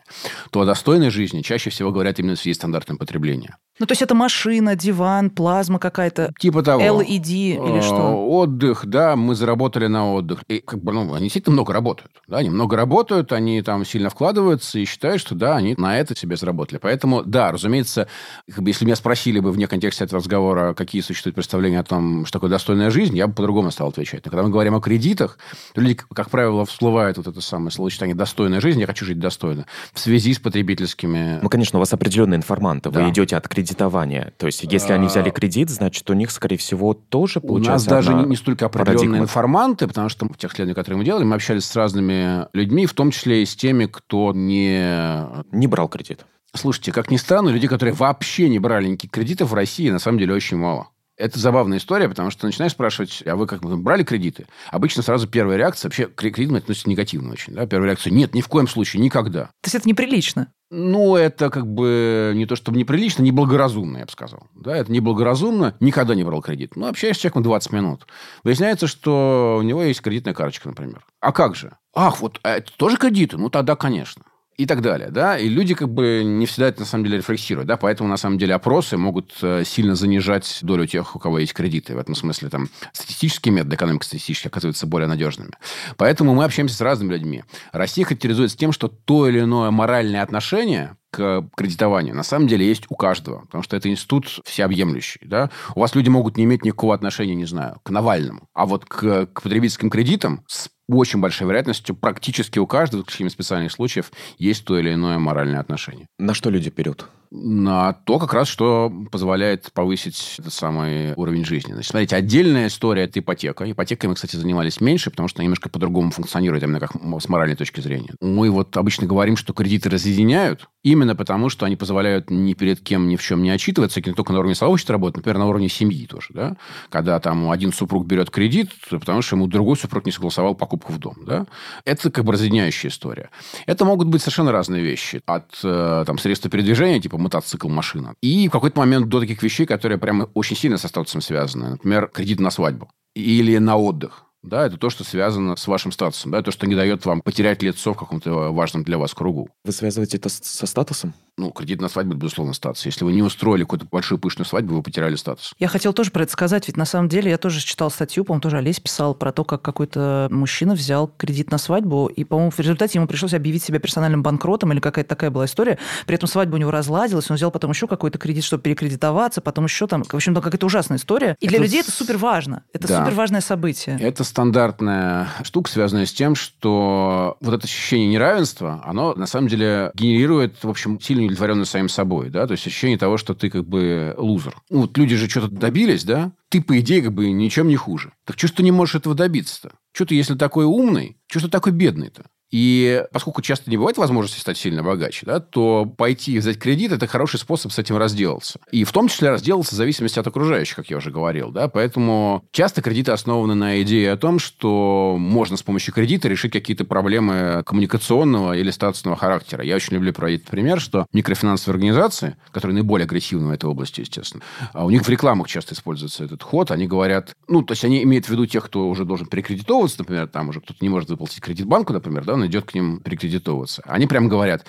[0.51, 3.55] то о достойной жизни чаще всего говорят именно в связи с стандартным потреблением.
[3.79, 6.33] Ну, то есть это машина, диван, плазма какая-то.
[6.39, 6.83] Типа того.
[6.83, 7.97] LED или что?
[7.97, 10.45] А, отдых, да, мы заработали на отдых.
[10.49, 12.13] И как бы, ну, они действительно много работают.
[12.29, 16.15] Да, они много работают, они там сильно вкладываются и считают, что да, они на это
[16.17, 16.79] себе заработали.
[16.79, 18.07] Поэтому, да, разумеется,
[18.49, 22.27] как бы, если меня спросили бы вне контекста этого разговора, какие существуют представления о том,
[22.27, 24.25] что такое достойная жизнь, я бы по-другому стал отвечать.
[24.25, 25.39] Но когда мы говорим о кредитах,
[25.75, 29.67] то люди, как правило, всплывает вот это самое словосочетание «достойная жизнь», я хочу жить достойно,
[29.93, 31.41] в связи с потребительскими...
[31.43, 32.91] Ну, конечно, у вас определенные информанты.
[32.91, 33.11] Вы да.
[33.11, 34.35] идете от кредитования.
[34.37, 35.33] То есть, если они взяли а.
[35.33, 39.25] кредит, значит, у них, скорее всего, тоже получается У нас даже не столько определенные парадигма.
[39.25, 42.95] информанты, потому что в тех исследованиях, которые мы делали, мы общались с разными людьми, в
[42.95, 45.27] том числе и с теми, кто не...
[45.53, 46.25] Не брал кредит.
[46.55, 50.19] Слушайте, как ни странно, людей, которые вообще не брали никаких кредитов в России, на самом
[50.19, 50.89] деле очень мало.
[51.17, 54.47] Это забавная история, потому что начинаешь спрашивать, а вы как брали кредиты?
[54.71, 57.55] Обычно сразу первая реакция, вообще к кредитам относится негативно очень.
[57.55, 57.67] Да?
[57.67, 59.45] Первая реакция, нет, ни в коем случае, никогда.
[59.45, 60.53] То есть это неприлично?
[60.75, 64.49] Ну, это как бы не то чтобы неприлично, неблагоразумно, я бы сказал.
[64.55, 65.77] Да, это неблагоразумно.
[65.81, 66.77] Никогда не брал кредит.
[66.77, 68.07] Ну, общаешься с человеком 20 минут.
[68.43, 71.05] Выясняется, что у него есть кредитная карточка, например.
[71.21, 71.77] А как же?
[71.95, 73.37] Ах, вот а это тоже кредиты?
[73.37, 74.25] Ну, тогда, конечно
[74.57, 77.67] и так далее, да, и люди как бы не всегда это на самом деле рефлексируют,
[77.67, 81.55] да, поэтому на самом деле опросы могут э, сильно занижать долю тех, у кого есть
[81.55, 85.53] кредиты, в этом смысле там статистические методы, экономика статистические оказываются более надежными.
[85.97, 87.45] Поэтому мы общаемся с разными людьми.
[87.73, 92.85] Россия характеризуется тем, что то или иное моральное отношение к кредитованию на самом деле есть
[92.89, 95.21] у каждого, потому что это институт всеобъемлющий.
[95.27, 95.51] Да?
[95.75, 99.27] У вас люди могут не иметь никакого отношения, не знаю, к Навальному, а вот к,
[99.27, 104.65] к потребительским кредитам с очень большой вероятностью практически у каждого, в исключением специальных случаев, есть
[104.65, 106.07] то или иное моральное отношение.
[106.19, 107.09] На что люди берут?
[107.35, 111.73] на то, как раз, что позволяет повысить этот самый уровень жизни.
[111.73, 113.71] Значит, смотрите, отдельная история– это ипотека.
[113.71, 117.57] Ипотекой мы, кстати, занимались меньше, потому что она немножко по-другому функционирует, именно как с моральной
[117.57, 118.11] точки зрения.
[118.21, 123.09] Мы вот обычно говорим, что кредиты разъединяют, именно потому, что они позволяют ни перед кем
[123.09, 126.07] ни в чем не отчитываться, не только на уровне сообщества работать, например, на уровне семьи
[126.07, 126.29] тоже.
[126.31, 126.57] Да?
[126.91, 130.99] Когда там один супруг берет кредит, потому что ему другой супруг не согласовал покупку в
[130.99, 131.17] дом.
[131.27, 131.47] Да?
[131.85, 133.31] Это как бы разъединяющая история.
[133.67, 135.23] Это могут быть совершенно разные вещи.
[135.27, 138.15] От э, там, средства передвижения, типа мотоцикл, машина.
[138.23, 141.71] И в какой-то момент до таких вещей, которые прямо очень сильно со статусом связаны.
[141.71, 144.25] Например, кредит на свадьбу или на отдых.
[144.43, 147.63] Да, это то, что связано с вашим статусом, да, то, что не дает вам потерять
[147.63, 149.49] лицо в каком-то важном для вас кругу.
[149.65, 151.15] Вы связываете это со статусом?
[151.39, 152.85] Ну, кредит на свадьбу, безусловно, статус.
[152.85, 155.55] Если вы не устроили какую-то большую пышную свадьбу, вы потеряли статус.
[155.59, 158.43] Я хотел тоже про это сказать, ведь на самом деле я тоже читал статью, по-моему,
[158.43, 162.59] тоже Олесь писал про то, как какой-то мужчина взял кредит на свадьбу, и, по-моему, в
[162.59, 165.79] результате ему пришлось объявить себя персональным банкротом или какая-то такая была история.
[166.07, 169.65] При этом свадьба у него разладилась, он взял потом еще какой-то кредит, чтобы перекредитоваться, потом
[169.65, 171.37] еще там, в общем, там какая-то ужасная история.
[171.41, 171.65] И для это...
[171.65, 172.63] людей это супер важно.
[172.75, 172.99] Это да.
[172.99, 173.99] супер важное событие.
[173.99, 179.91] Это стандартная штука, связанная с тем, что вот это ощущение неравенства, оно на самом деле
[179.95, 183.67] генерирует, в общем, сильную удовлетворенность самим собой да, то есть ощущение того, что ты как
[183.67, 184.57] бы лузер.
[184.71, 188.13] Ну, вот люди же что-то добились, да, ты, по идее, как бы ничем не хуже.
[188.25, 189.75] Так что ты не можешь этого добиться-то?
[189.93, 192.25] Что ты, если такой умный, что ты такой бедный-то?
[192.53, 196.93] И поскольку часто не бывает возможности стать сильно богаче, да, то пойти и взять кредит–
[196.93, 198.61] это хороший способ с этим разделаться.
[198.71, 201.51] И в том числе разделаться в зависимости от окружающих, как я уже говорил.
[201.51, 201.69] Да?
[201.69, 206.85] Поэтому часто кредиты основаны на идее о том, что можно с помощью кредита решить какие-то
[206.85, 209.65] проблемы коммуникационного или статусного характера.
[209.65, 214.43] Я очень люблю проводить пример, что микрофинансовые организации, которые наиболее агрессивны в этой области, естественно,
[214.75, 216.71] а у них в рекламах часто используется этот ход.
[216.71, 220.29] Они говорят, ну, то есть они имеют в виду тех, кто уже должен перекредитовываться, например,
[220.29, 223.83] там уже кто-то не может выплатить кредит банку, например, да, идет к ним перекредитовываться.
[223.87, 224.67] Они прямо говорят,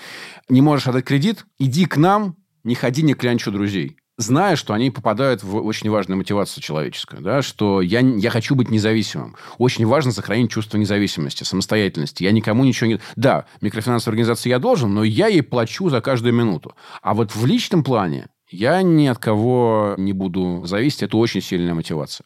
[0.49, 4.91] не можешь отдать кредит, иди к нам, не ходи, не клянчу друзей зная, что они
[4.91, 9.36] попадают в очень важную мотивацию человеческую, да, что я, я хочу быть независимым.
[9.57, 12.23] Очень важно сохранить чувство независимости, самостоятельности.
[12.23, 12.99] Я никому ничего не...
[13.15, 16.75] Да, микрофинансовой организации я должен, но я ей плачу за каждую минуту.
[17.01, 21.03] А вот в личном плане я ни от кого не буду зависеть.
[21.03, 22.25] Это очень сильная мотивация.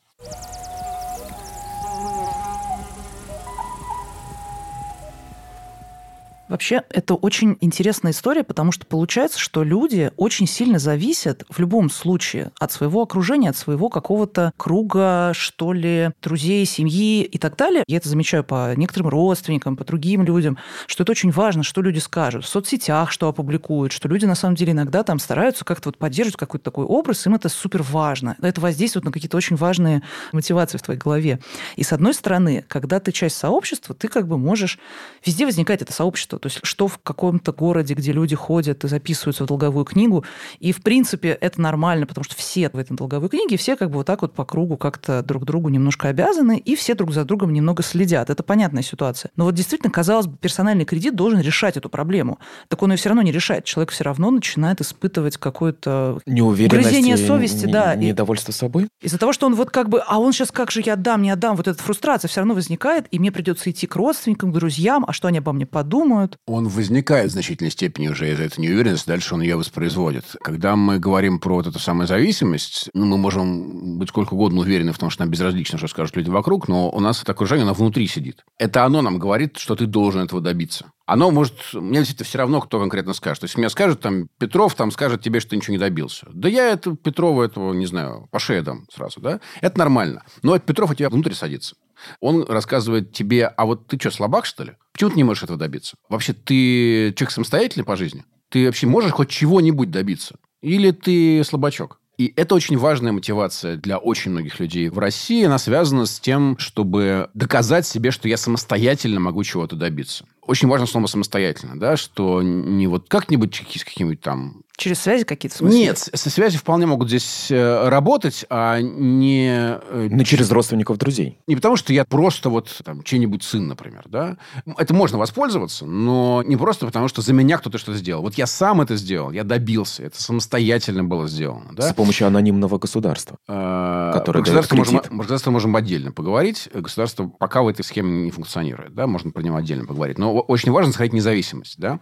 [6.49, 11.89] Вообще, это очень интересная история, потому что получается, что люди очень сильно зависят в любом
[11.89, 17.83] случае от своего окружения, от своего какого-то круга, что ли, друзей, семьи и так далее.
[17.88, 21.99] Я это замечаю по некоторым родственникам, по другим людям, что это очень важно, что люди
[21.99, 25.97] скажут, в соцсетях что опубликуют, что люди на самом деле иногда там стараются как-то вот
[25.97, 28.36] поддерживать какой-то такой образ, им это супер важно.
[28.41, 31.39] Это воздействует на какие-то очень важные мотивации в твоей голове.
[31.75, 34.79] И с одной стороны, когда ты часть сообщества, ты как бы можешь...
[35.25, 39.43] Везде возникает это сообщество, то есть что в каком-то городе, где люди ходят и записываются
[39.43, 40.23] в долговую книгу.
[40.60, 43.97] И, в принципе, это нормально, потому что все в этой долговой книге, все как бы
[43.97, 47.54] вот так вот по кругу как-то друг другу немножко обязаны, и все друг за другом
[47.54, 48.30] немного следят.
[48.30, 49.32] Это понятная ситуация.
[49.36, 52.39] Но вот действительно, казалось бы, персональный кредит должен решать эту проблему.
[52.67, 53.65] Так он ее все равно не решает.
[53.65, 57.65] Человек все равно начинает испытывать какое-то угрызение совести.
[57.65, 58.88] Не, да, недовольство собой.
[59.02, 61.30] Из-за того, что он вот как бы, а он сейчас как же я отдам, не
[61.30, 65.06] отдам, вот эта фрустрация все равно возникает, и мне придется идти к родственникам, к друзьям,
[65.08, 66.27] а что они обо мне подумают?
[66.46, 70.26] Он возникает в значительной степени уже из этой неуверенности, дальше он ее воспроизводит.
[70.44, 74.92] Когда мы говорим про вот эту самую зависимость, ну, мы можем быть сколько угодно уверены
[74.92, 77.74] в том, что нам безразлично, что скажут люди вокруг, но у нас это окружение, оно
[77.74, 78.44] внутри сидит.
[78.58, 80.92] Это оно нам говорит, что ты должен этого добиться.
[81.06, 81.54] Оно может...
[81.74, 83.42] Мне действительно все равно, кто конкретно скажет.
[83.42, 86.28] То есть, мне скажут, там, Петров там скажет тебе, что ты ничего не добился.
[86.34, 89.40] Да я это Петрову этого, не знаю, по шее дам сразу, да?
[89.62, 90.24] Это нормально.
[90.44, 91.76] Но это Петров у тебя внутрь садится.
[92.19, 94.73] Он рассказывает тебе, а вот ты что, слабак, что ли?
[94.93, 95.95] Почему ты не можешь этого добиться?
[96.10, 98.25] Вообще, ты человек самостоятельный по жизни?
[98.49, 100.36] Ты вообще можешь хоть чего-нибудь добиться?
[100.62, 101.99] Или ты слабачок?
[102.17, 105.45] И это очень важная мотивация для очень многих людей в России.
[105.45, 110.25] Она связана с тем, чтобы доказать себе, что я самостоятельно могу чего-то добиться.
[110.47, 115.57] Очень важно слово самостоятельно, да, что не вот как-нибудь с каким-нибудь там Через связи какие-то
[115.57, 115.67] в?
[115.67, 119.49] Нет, со связи вполне могут здесь э, работать, а не...
[119.49, 121.39] Э, ну, через родственников, друзей.
[121.47, 124.38] Не потому, что я просто вот там чей-нибудь сын, например, да.
[124.77, 128.21] Это можно воспользоваться, но не просто потому, что за меня кто-то что-то сделал.
[128.21, 131.89] Вот я сам это сделал, я добился, это самостоятельно было сделано, да.
[131.89, 136.69] С помощью анонимного государства, а, которое государство можем, государство можем отдельно поговорить.
[136.71, 140.19] Государство пока в этой схеме не функционирует, да, можно про него отдельно поговорить.
[140.19, 142.00] Но очень важно сохранить независимость, да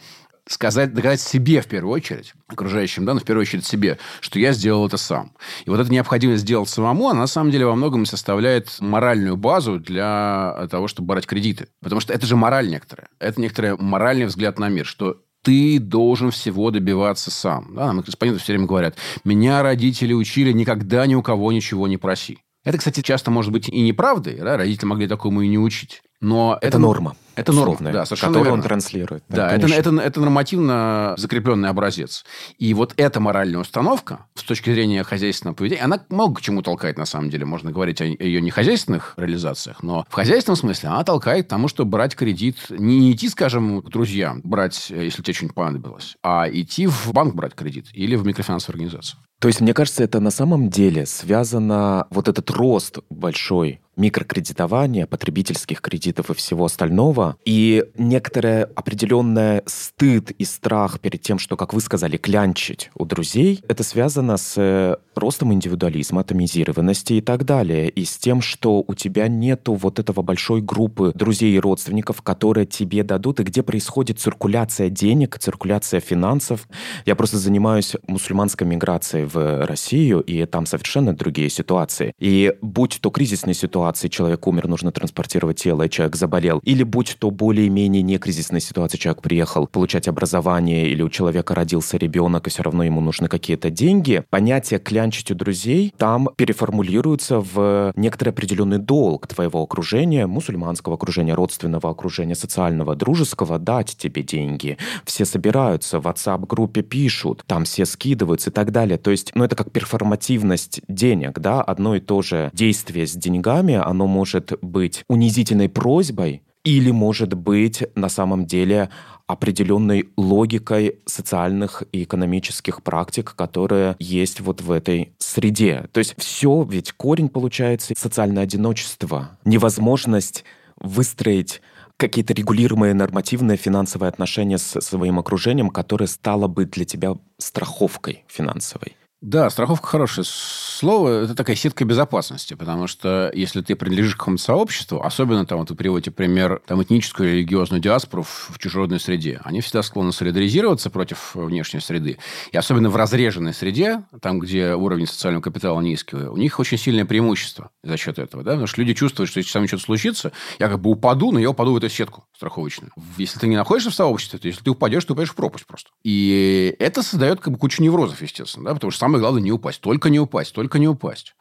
[0.48, 4.54] сказать, доказать себе в первую очередь, окружающим, да, но в первую очередь себе, что я
[4.54, 5.34] сделал это сам.
[5.66, 9.80] И вот эта необходимость сделать самому, она на самом деле во многом составляет моральную базу
[9.80, 11.68] для того, чтобы брать кредиты.
[11.82, 13.08] Потому что это же мораль некоторая.
[13.20, 17.76] Это некоторый моральный взгляд на мир, что ты должен всего добиваться сам.
[17.76, 21.98] Да, нам корреспонденты все время говорят, меня родители учили никогда ни у кого ничего не
[21.98, 22.40] проси.
[22.64, 24.38] Это, кстати, часто может быть и неправдой.
[24.38, 24.58] Да?
[24.58, 26.02] Родители могли такому и не учить.
[26.22, 27.16] Но это, это норма.
[27.36, 28.54] Это норма, да, совершенно которую верно.
[28.54, 29.24] он транслирует.
[29.28, 32.24] Да, да это, это, это нормативно закрепленный образец.
[32.58, 36.98] И вот эта моральная установка, с точки зрения хозяйственного поведения, она много к чему толкает,
[36.98, 37.46] на самом деле.
[37.46, 41.92] Можно говорить о ее нехозяйственных реализациях, но в хозяйственном смысле она толкает к тому, чтобы
[41.92, 46.88] брать кредит, не, не идти, скажем, к друзьям, брать, если тебе что-нибудь понадобилось, а идти
[46.88, 49.20] в банк брать кредит или в микрофинансовую организацию.
[49.40, 55.82] То есть, мне кажется, это на самом деле связано, вот этот рост большой микрокредитования, потребительских
[55.82, 61.82] кредитов и всего остального, и некоторая определенная стыд и страх перед тем, что, как вы
[61.82, 68.06] сказали, клянчить у друзей, это связано с э, ростом индивидуализма, атомизированности и так далее, и
[68.06, 73.04] с тем, что у тебя нету вот этого большой группы друзей и родственников, которые тебе
[73.04, 76.68] дадут, и где происходит циркуляция денег, циркуляция финансов.
[77.06, 82.14] Я просто занимаюсь мусульманской миграцией в Россию, и там совершенно другие ситуации.
[82.20, 84.08] И будь то кризисные ситуации, ситуации.
[84.08, 89.22] Человек умер, нужно транспортировать тело, человек заболел, или будь то более-менее не кризисная ситуация, человек
[89.22, 94.24] приехал получать образование, или у человека родился ребенок, и все равно ему нужны какие-то деньги,
[94.30, 101.90] понятие клянчить у друзей там переформулируется в некоторый определенный долг твоего окружения, мусульманского окружения, родственного
[101.90, 104.78] окружения, социального, дружеского, дать тебе деньги.
[105.06, 108.98] Все собираются, в WhatsApp-группе пишут, там все скидываются и так далее.
[108.98, 113.75] То есть, ну, это как перформативность денег, да, одно и то же действие с деньгами,
[113.76, 118.90] оно может быть унизительной просьбой или может быть на самом деле
[119.28, 125.88] определенной логикой социальных и экономических практик, которые есть вот в этой среде.
[125.92, 130.44] То есть все, ведь корень получается социальное одиночество, невозможность
[130.80, 131.62] выстроить
[131.98, 138.98] какие-то регулируемые нормативные финансовые отношения с своим окружением, которое стало бы для тебя страховкой финансовой.
[139.26, 141.24] Да, страховка хорошее слово.
[141.24, 145.72] Это такая сетка безопасности, потому что если ты принадлежишь к какому-то сообществу, особенно там вот
[145.72, 150.12] вы приводите пример там этническую или религиозную диаспору в, в чужеродной среде, они всегда склонны
[150.12, 152.20] солидаризироваться против внешней среды.
[152.52, 157.06] И особенно в разреженной среде, там, где уровень социального капитала низкий, у них очень сильное
[157.06, 158.44] преимущество за счет этого.
[158.44, 158.52] Да?
[158.52, 161.40] Потому что люди чувствуют, что если со мной что-то случится, я как бы упаду, но
[161.40, 162.92] я упаду в эту сетку страховочную.
[163.18, 165.90] Если ты не находишься в сообществе, то если ты упадешь, ты упадешь в пропасть просто.
[166.04, 168.74] И это создает как бы кучу неврозов, естественно, да?
[168.76, 169.82] потому что самое самое главное не упасть.
[169.82, 171.36] Только не упасть, только не упасть.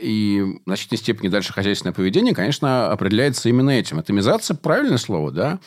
[0.00, 3.98] И в значительной степени дальше хозяйственное поведение, конечно, определяется именно этим.
[3.98, 5.58] Атомизация– правильное слово, да?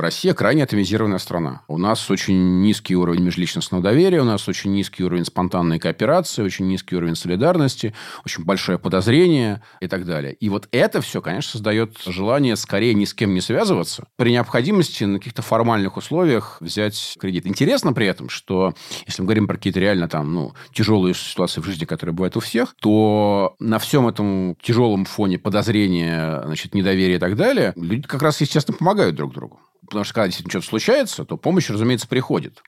[0.00, 1.62] Россия крайне атомизированная страна.
[1.66, 6.68] У нас очень низкий уровень межличностного доверия, у нас очень низкий уровень спонтанной кооперации, очень
[6.68, 10.34] низкий уровень солидарности, очень большое подозрение и так далее.
[10.34, 15.04] И вот это все, конечно, создает желание скорее ни с кем не связываться, при необходимости
[15.04, 17.46] на каких-то формальных условиях взять кредит.
[17.46, 18.74] Интересно при этом, что
[19.06, 22.40] если мы говорим про какие-то реально там, ну, тяжелые ситуации в жизни, которые бывают у
[22.40, 28.22] всех, то на всем этом тяжелом фоне подозрения, значит, недоверия и так далее, люди как
[28.22, 29.60] раз, естественно, помогают друг другу.
[29.88, 32.62] Потому что, когда действительно что-то случается, то помощь, разумеется, приходит.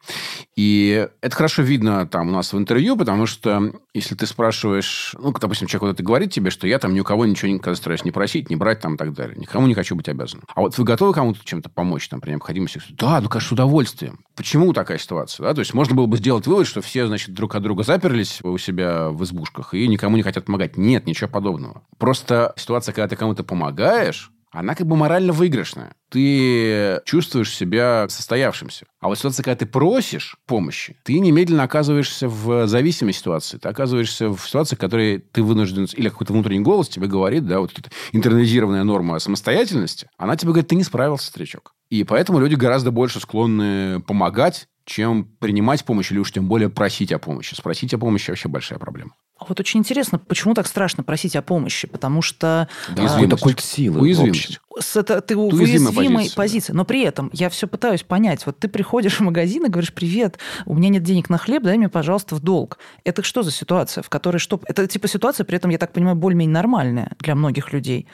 [0.56, 5.32] И это хорошо видно там у нас в интервью, потому что если ты спрашиваешь, ну,
[5.32, 8.04] допустим, человек вот это говорит тебе, что я там ни у кого ничего никогда стараюсь
[8.04, 9.36] не просить, не брать там и так далее.
[9.36, 10.44] Никому не хочу быть обязанным.
[10.54, 12.80] А вот вы готовы кому-то чем-то помочь там при необходимости?
[12.90, 14.24] Да, ну, конечно, с удовольствием.
[14.34, 15.44] Почему такая ситуация?
[15.44, 15.54] Да?
[15.54, 18.56] То есть, можно было бы сделать вывод, что все, значит, друг от друга заперлись у
[18.58, 20.76] себя в избушках и никому не хотят помогать.
[20.76, 21.82] Нет, ничего подобного.
[21.98, 25.94] Просто ситуация, когда ты кому-то помогаешь, она как бы морально выигрышная.
[26.08, 28.86] Ты чувствуешь себя состоявшимся.
[29.00, 33.58] А вот ситуация, когда ты просишь помощи, ты немедленно оказываешься в зависимой ситуации.
[33.58, 35.86] Ты оказываешься в ситуации, в которой ты вынужден...
[35.94, 40.68] Или какой-то внутренний голос тебе говорит, да, вот эта интернализированная норма самостоятельности, она тебе говорит,
[40.68, 41.74] ты не справился, старичок.
[41.90, 47.12] И поэтому люди гораздо больше склонны помогать, чем принимать помощь или уж тем более просить
[47.12, 47.54] о помощи.
[47.54, 49.12] Спросить о помощи вообще большая проблема.
[49.38, 51.88] А вот очень интересно, почему так страшно просить о помощи?
[51.88, 52.68] Потому что...
[52.90, 54.00] Да, а, это культ силы.
[54.00, 54.60] Уязвимость.
[54.78, 56.34] С это, ты в уязвимой позиции.
[56.36, 56.72] позиции.
[56.72, 58.46] Но при этом я все пытаюсь понять.
[58.46, 61.76] Вот ты приходишь в магазин и говоришь, привет, у меня нет денег на хлеб, дай
[61.76, 62.78] мне, пожалуйста, в долг.
[63.04, 64.60] Это что за ситуация, в которой что...
[64.66, 68.06] Это типа ситуация, при этом, я так понимаю, более-менее нормальная для многих людей.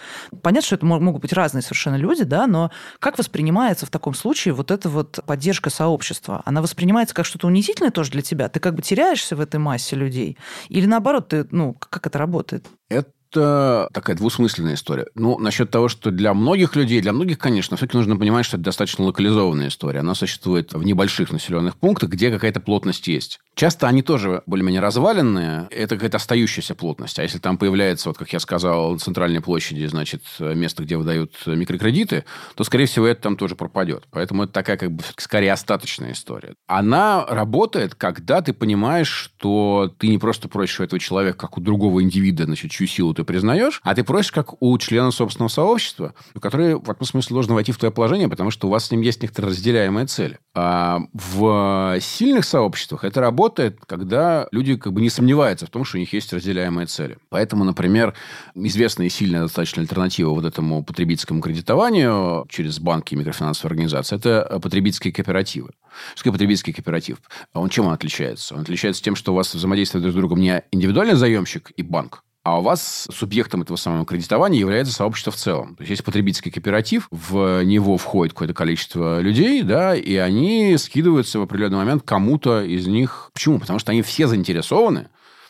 [0.43, 2.71] Понятно, что это могут быть разные совершенно люди, да, но
[3.01, 6.43] как воспринимается в таком случае вот эта вот поддержка сообщества?
[6.47, 8.49] Она воспринимается как что-то унизительное тоже для тебя?
[8.49, 10.39] Ты как бы теряешься в этой массе людей?
[10.69, 12.67] Или наоборот, ты, ну, как это работает?
[12.89, 15.07] Это это такая двусмысленная история.
[15.15, 18.65] Ну, насчет того, что для многих людей, для многих, конечно, все-таки нужно понимать, что это
[18.65, 20.01] достаточно локализованная история.
[20.01, 23.41] Она существует в небольших населенных пунктах, где какая-то плотность есть.
[23.55, 25.69] Часто они тоже более-менее разваленные.
[25.71, 27.19] Это какая-то остающаяся плотность.
[27.19, 31.35] А если там появляется, вот как я сказал, на центральной площади, значит, место, где выдают
[31.47, 32.25] микрокредиты,
[32.55, 34.05] то, скорее всего, это там тоже пропадет.
[34.11, 36.55] Поэтому это такая, как бы, скорее остаточная история.
[36.67, 41.61] Она работает, когда ты понимаешь, что ты не просто просишь у этого человека, как у
[41.61, 46.15] другого индивида, значит, чью силу ты признаешь, а ты просишь как у члена собственного сообщества,
[46.41, 49.03] который в этом смысле должен войти в твое положение, потому что у вас с ним
[49.03, 50.39] есть некоторые разделяемые цели.
[50.55, 55.99] А в сильных сообществах это работает, когда люди как бы не сомневаются в том, что
[55.99, 57.19] у них есть разделяемые цели.
[57.29, 58.15] Поэтому, например,
[58.55, 64.61] известная и сильная достаточно альтернатива вот этому потребительскому кредитованию через банки и микрофинансовые организации– это
[64.63, 65.71] потребительские кооперативы.
[66.15, 67.19] Что потребительский кооператив?
[67.55, 68.55] Он чем он отличается?
[68.55, 72.23] Он отличается тем, что у вас взаимодействует друг с другом не индивидуальный заемщик и банк,
[72.47, 75.75] а у вас субъектом этого самого кредитования является сообщество в целом.
[75.75, 81.41] То есть, есть потребительский кооператив, в него входит какое-то количество людей, да, и они скидываются
[81.41, 83.31] в определенный момент кому-то из них.
[83.35, 83.59] Почему?
[83.59, 85.09] Потому что они все заинтересованы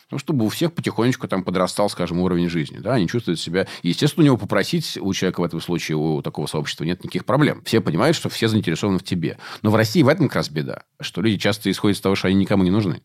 [0.09, 2.77] ну, чтобы у всех потихонечку там подрастал, скажем, уровень жизни.
[2.77, 2.93] Да?
[2.93, 3.67] Они чувствуют себя...
[3.83, 7.61] Естественно, у него попросить у человека в этом случае, у такого сообщества нет никаких проблем.
[7.65, 9.37] Все понимают, что все заинтересованы в тебе.
[9.63, 12.29] Но в России в этом как раз беда, что люди часто исходят из того, что
[12.29, 13.01] они никому не нужны.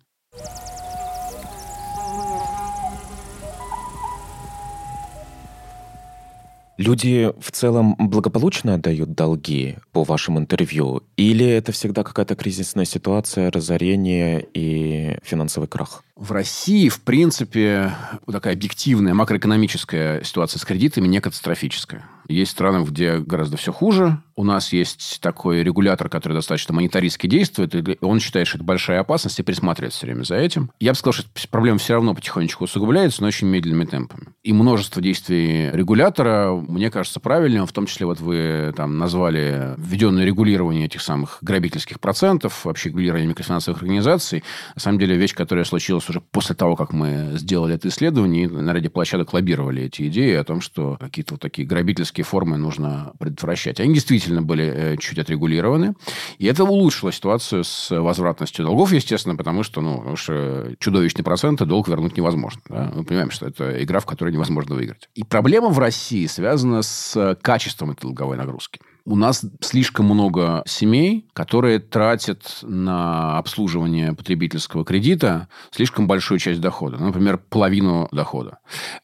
[6.78, 11.02] Люди в целом благополучно отдают долги по вашим интервью?
[11.16, 16.02] Или это всегда какая-то кризисная ситуация, разорение и финансовый крах?
[16.16, 17.92] В России, в принципе,
[18.30, 22.04] такая объективная макроэкономическая ситуация с кредитами не катастрофическая.
[22.28, 24.18] Есть страны, где гораздо все хуже.
[24.34, 29.00] У нас есть такой регулятор, который достаточно монетаристски действует, и он считает, что это большая
[29.00, 30.70] опасность и присматривает все время за этим.
[30.80, 34.28] Я бы сказал, что проблема все равно потихонечку усугубляется, но очень медленными темпами.
[34.42, 40.24] И множество действий регулятора, мне кажется, правильным, в том числе вот вы там назвали введенное
[40.24, 44.42] регулирование этих самых грабительских процентов, вообще регулирование микрофинансовых организаций.
[44.74, 48.48] На самом деле вещь, которая случилась уже после того, как мы сделали это исследование, и
[48.48, 52.58] на ряде площадок лоббировали эти идеи о том, что какие-то вот такие грабительские такие формы
[52.58, 53.80] нужно предотвращать.
[53.80, 55.94] Они действительно были э, чуть отрегулированы.
[56.36, 61.64] И это улучшило ситуацию с возвратностью долгов, естественно, потому что, ну, потому что чудовищные проценты
[61.64, 62.60] долг вернуть невозможно.
[62.68, 62.92] Да?
[62.94, 65.08] Мы понимаем, что это игра, в которой невозможно выиграть.
[65.14, 68.80] И проблема в России связана с качеством этой долговой нагрузки.
[69.04, 76.98] У нас слишком много семей, которые тратят на обслуживание потребительского кредита слишком большую часть дохода.
[76.98, 78.58] Например, половину дохода.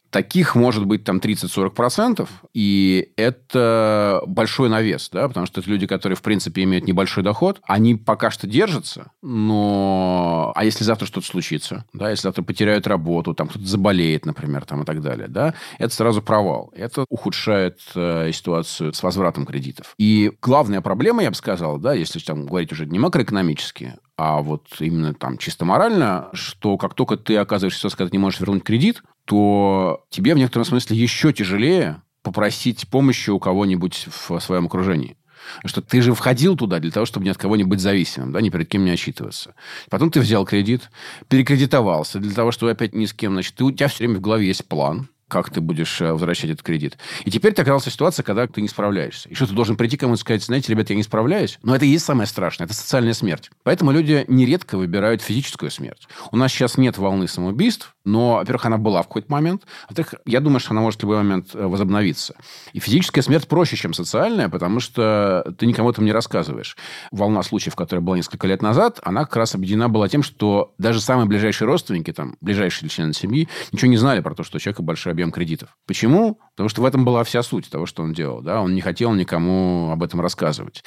[0.09, 6.15] Таких может быть там 30-40%, и это большой навес, да, потому что это люди, которые,
[6.15, 10.51] в принципе, имеют небольшой доход, они пока что держатся, но...
[10.55, 14.81] А если завтра что-то случится, да, если завтра потеряют работу, там кто-то заболеет, например, там
[14.81, 16.71] и так далее, да, это сразу провал.
[16.75, 19.93] Это ухудшает э, ситуацию с возвратом кредитов.
[19.97, 24.65] И главная проблема, я бы сказал, да, если там говорить уже не макроэкономически, а вот
[24.79, 29.01] именно там чисто морально, что как только ты оказываешься когда ты не можешь вернуть кредит,
[29.29, 35.17] то тебе в некотором смысле еще тяжелее попросить помощи у кого-нибудь в своем окружении.
[35.65, 38.41] Что ты же входил туда для того, чтобы ни от кого не быть зависимым, да,
[38.41, 39.53] ни перед кем не отчитываться.
[39.91, 40.89] Потом ты взял кредит,
[41.27, 44.21] перекредитовался для того, чтобы опять ни с кем, значит, ты, у тебя все время в
[44.21, 46.97] голове есть план, как ты будешь э, возвращать этот кредит.
[47.23, 49.29] И теперь ты оказался в ситуации, когда ты не справляешься.
[49.29, 51.59] И что ты должен прийти кому-то и сказать, знаете, ребята, я не справляюсь.
[51.63, 52.65] Но это и есть самое страшное.
[52.65, 53.51] Это социальная смерть.
[53.63, 56.07] Поэтому люди нередко выбирают физическую смерть.
[56.31, 59.63] У нас сейчас нет волны самоубийств, но, во-первых, она была в какой-то момент.
[59.87, 62.35] Во-вторых, я думаю, что она может в любой момент э, возобновиться.
[62.73, 66.75] И физическая смерть проще, чем социальная, потому что ты никому этом не рассказываешь.
[67.11, 71.01] Волна случаев, которая была несколько лет назад, она как раз объединена была тем, что даже
[71.01, 74.81] самые ближайшие родственники, там, ближайшие члены семьи, ничего не знали про то, что у человека
[74.81, 75.77] большой объем кредитов.
[75.85, 76.39] Почему?
[76.59, 78.41] Потому что в этом была вся суть того, что он делал.
[78.41, 78.61] Да?
[78.61, 80.83] Он не хотел никому об этом рассказывать.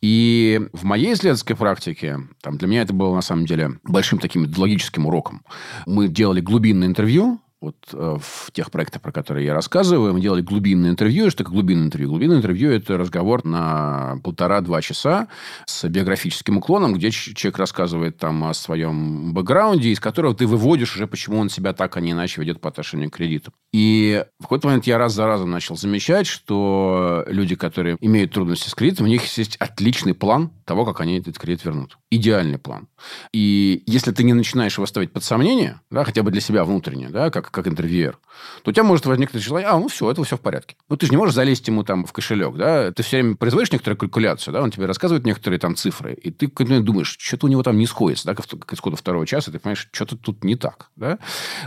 [0.00, 4.46] И в моей исследовательской практике, там, для меня это было, на самом деле, большим таким
[4.46, 5.44] идеологическим уроком.
[5.86, 10.42] Мы делали глубинное интервью вот э, в тех проектах, про которые я рассказываю, мы делали
[10.42, 11.30] глубинное интервью.
[11.30, 12.10] Что такое глубинное интервью?
[12.10, 15.28] Глубинное интервью– это разговор на полтора-два часа
[15.66, 21.06] с биографическим уклоном, где человек рассказывает там о своем бэкграунде, из которого ты выводишь уже,
[21.06, 23.52] почему он себя так, а не иначе ведет по отношению к кредиту.
[23.72, 28.68] И в какой-то момент я раз за разом начал замечать, что люди, которые имеют трудности
[28.68, 31.96] с кредитом, у них есть отличный план того, как они этот кредит вернут.
[32.10, 32.88] Идеальный план.
[33.32, 37.08] И если ты не начинаешь его ставить под сомнение, да, хотя бы для себя внутренне,
[37.08, 38.18] да, как, как интервьюер,
[38.62, 40.76] то у тебя может возникнуть желание, а, ну все, это все в порядке.
[40.88, 43.72] Ну, ты же не можешь залезть ему там в кошелек, да, ты все время производишь
[43.72, 46.48] некоторую калькуляцию, да, он тебе рассказывает некоторые там цифры, и ты
[46.80, 50.16] думаешь, что-то у него там не сходится, да, к исходу второго часа, ты понимаешь, что-то
[50.16, 51.18] тут не так, да,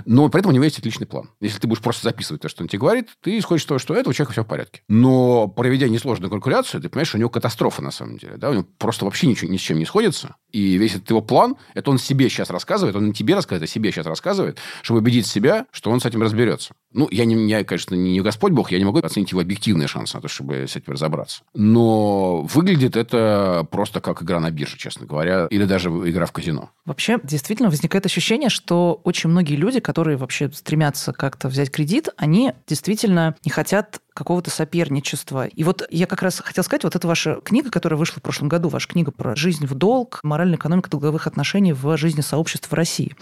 [0.05, 1.29] но при этом у него есть отличный план.
[1.39, 3.93] Если ты будешь просто записывать то, что он тебе говорит, ты исходишь из того, что
[3.93, 4.81] это у человека все в порядке.
[4.87, 8.53] Но проведя несложную калькуляцию, ты понимаешь, что у него катастрофа на самом деле, да, у
[8.53, 11.91] него просто вообще ничего, ни с чем не сходится, и весь этот его план, это
[11.91, 15.65] он себе сейчас рассказывает, он не тебе рассказывает, а себе сейчас рассказывает, чтобы убедить себя,
[15.75, 16.73] что он с этим разберется.
[16.93, 20.15] Ну, я, не, я, конечно, не Господь Бог, я не могу оценить его объективные шансы
[20.15, 21.43] на то, чтобы с этим разобраться.
[21.53, 26.71] Но выглядит это просто как игра на бирже, честно говоря, или даже игра в казино.
[26.85, 32.53] Вообще, действительно возникает ощущение, что очень многие люди, которые вообще стремятся как-то взять кредит, они
[32.67, 35.45] действительно не хотят какого-то соперничества.
[35.45, 38.47] И вот я как раз хотел сказать, вот эта ваша книга, которая вышла в прошлом
[38.47, 42.73] году, ваша книга про жизнь в долг, моральная экономика долговых отношений в жизни сообществ в
[42.73, 43.15] России.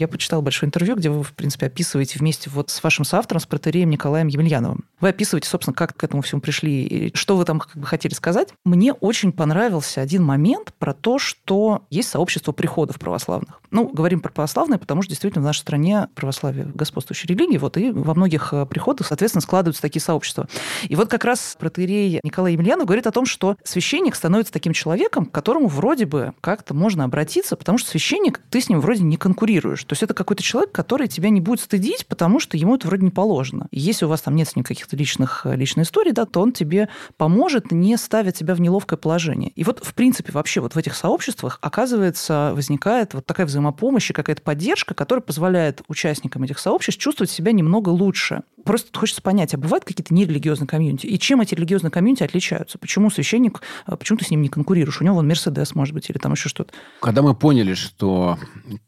[0.00, 3.46] Я почитал большое интервью, где вы, в принципе, описываете вместе вот с вашим соавтором, с
[3.46, 4.84] протереем Николаем Емельяновым.
[5.00, 8.12] Вы описываете, собственно, как к этому всему пришли, и что вы там как бы хотели
[8.12, 8.48] сказать.
[8.64, 13.60] Мне очень понравился один момент про то, что есть сообщество приходов православных.
[13.70, 17.92] Ну, говорим про православные, потому что действительно в нашей стране православие господствующая религия, вот, и
[17.92, 20.48] во многих э, приходах, соответственно, складываются такие сообщества общества.
[20.88, 25.26] И вот как раз протеерей Николай Емельянов говорит о том, что священник становится таким человеком,
[25.26, 29.16] к которому вроде бы как-то можно обратиться, потому что священник, ты с ним вроде не
[29.16, 29.84] конкурируешь.
[29.84, 33.04] То есть это какой-то человек, который тебя не будет стыдить, потому что ему это вроде
[33.04, 33.68] не положено.
[33.70, 36.52] И если у вас там нет с ним каких-то личных, личных историй, да, то он
[36.52, 39.50] тебе поможет, не ставить тебя в неловкое положение.
[39.50, 44.12] И вот, в принципе, вообще вот в этих сообществах, оказывается, возникает вот такая взаимопомощь и
[44.12, 48.42] какая-то поддержка, которая позволяет участникам этих сообществ чувствовать себя немного лучше.
[48.64, 51.06] Просто хочется понять, а бывают какие-то нерелигиозные комьюнити?
[51.06, 52.78] И чем эти религиозные комьюнити отличаются?
[52.78, 55.00] Почему священник, а, почему ты с ним не конкурируешь?
[55.00, 56.72] У него вон Мерседес, может быть, или там еще что-то.
[57.00, 58.38] Когда мы поняли, что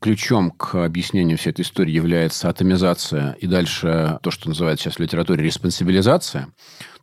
[0.01, 5.01] ключом к объяснению всей этой истории является атомизация и дальше то, что называется сейчас в
[5.01, 6.49] литературе респонсибилизация,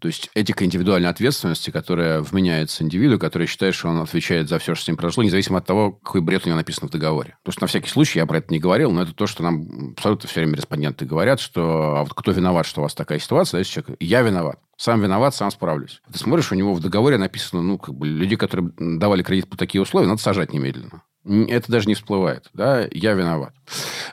[0.01, 4.73] то есть этика индивидуальной ответственности, которая вменяется индивиду, который считает, что он отвечает за все,
[4.73, 7.37] что с ним произошло, независимо от того, какой бред у него написан в договоре.
[7.43, 9.93] То есть на всякий случай я про это не говорил, но это то, что нам
[9.95, 13.59] абсолютно все время респонденты говорят, что а вот кто виноват, что у вас такая ситуация,
[13.59, 14.59] да, человек, я виноват.
[14.75, 16.01] Сам виноват, сам справлюсь.
[16.11, 19.55] Ты смотришь, у него в договоре написано, ну, как бы, люди, которые давали кредит по
[19.55, 21.03] такие условия, надо сажать немедленно.
[21.25, 22.49] Это даже не всплывает.
[22.53, 22.87] Да?
[22.91, 23.53] Я виноват.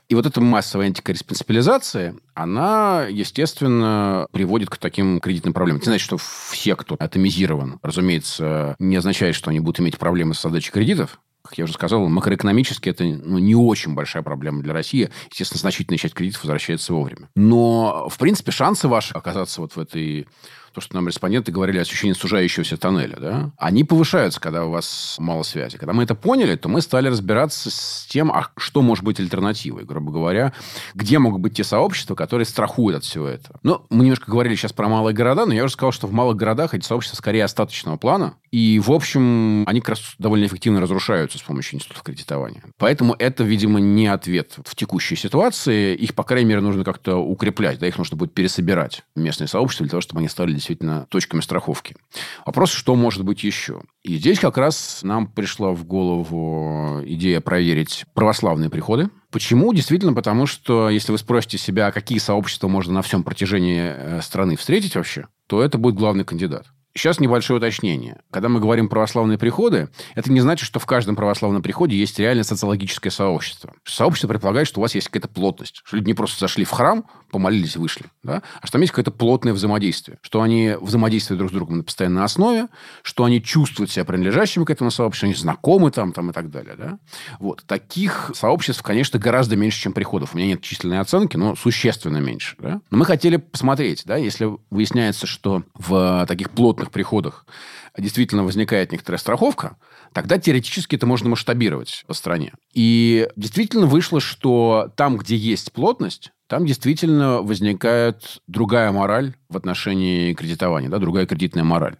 [0.08, 5.78] И вот эта массовая антикорреспонсибилизация, она, естественно, приводит к таким кредитным проблемам.
[5.80, 10.44] Это значит, что все, кто атомизирован, разумеется, не означает, что они будут иметь проблемы с
[10.44, 15.10] отдачей кредитов, как я уже сказал, макроэкономически это ну, не очень большая проблема для России.
[15.30, 17.30] Естественно, значительная часть кредитов возвращается вовремя.
[17.36, 20.28] Но, в принципе, шансы ваши оказаться вот в этой
[20.78, 25.42] то, что нам респонденты говорили, ощущение сужающегося тоннеля, да, они повышаются, когда у вас мало
[25.42, 25.76] связи.
[25.76, 29.84] Когда мы это поняли, то мы стали разбираться с тем, а что может быть альтернативой,
[29.84, 30.52] грубо говоря,
[30.94, 33.58] где могут быть те сообщества, которые страхуют от всего этого.
[33.64, 36.36] Ну, мы немножко говорили сейчас про малые города, но я уже сказал, что в малых
[36.36, 41.38] городах эти сообщества скорее остаточного плана, и, в общем, они как раз довольно эффективно разрушаются
[41.38, 42.62] с помощью институтов кредитования.
[42.78, 45.94] Поэтому это, видимо, не ответ в текущей ситуации.
[45.94, 49.90] Их, по крайней мере, нужно как-то укреплять, да, их нужно будет пересобирать местные сообщества для
[49.90, 51.96] того, чтобы они стали действительно точками страховки.
[52.44, 53.82] Вопрос, что может быть еще?
[54.02, 59.08] И здесь как раз нам пришла в голову идея проверить православные приходы.
[59.30, 59.72] Почему?
[59.72, 64.56] Действительно, потому что если вы спросите себя, какие сообщества можно на всем протяжении э, страны
[64.56, 66.66] встретить вообще, то это будет главный кандидат.
[66.98, 68.20] Сейчас небольшое уточнение.
[68.30, 72.42] Когда мы говорим православные приходы, это не значит, что в каждом православном приходе есть реально
[72.42, 73.72] социологическое сообщество.
[73.84, 75.82] Сообщество предполагает, что у вас есть какая-то плотность.
[75.84, 78.06] Что люди не просто зашли в храм, помолились вышли.
[78.22, 78.42] Да?
[78.60, 80.18] А что там есть какое-то плотное взаимодействие.
[80.22, 82.68] Что они взаимодействуют друг с другом на постоянной основе,
[83.02, 86.74] что они чувствуют себя принадлежащими к этому сообществу, они знакомы там, там и так далее.
[86.76, 86.98] Да?
[87.38, 87.64] Вот.
[87.66, 90.34] Таких сообществ, конечно, гораздо меньше, чем приходов.
[90.34, 92.56] У меня нет численной оценки, но существенно меньше.
[92.58, 92.80] Да?
[92.90, 97.46] Но мы хотели посмотреть, да, если выясняется, что в таких плотных приходах
[98.00, 99.76] действительно возникает некоторая страховка,
[100.12, 102.52] тогда теоретически это можно масштабировать по стране.
[102.72, 110.34] И действительно вышло, что там, где есть плотность, там действительно возникает другая мораль в отношении
[110.34, 111.96] кредитования, да, другая кредитная мораль.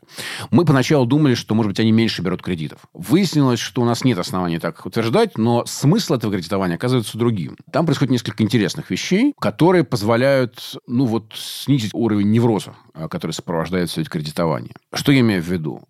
[0.51, 2.81] Мы поначалу думали, что, может быть, они меньше берут кредитов.
[2.93, 7.57] Выяснилось, что у нас нет оснований так утверждать, но смысл этого кредитования оказывается другим.
[7.73, 13.89] Там происходит несколько интересных вещей, которые позволяют, ну вот, снизить уровень невроза, а, который сопровождает
[13.89, 14.75] все это кредитование.
[14.93, 15.83] Что я имею в виду?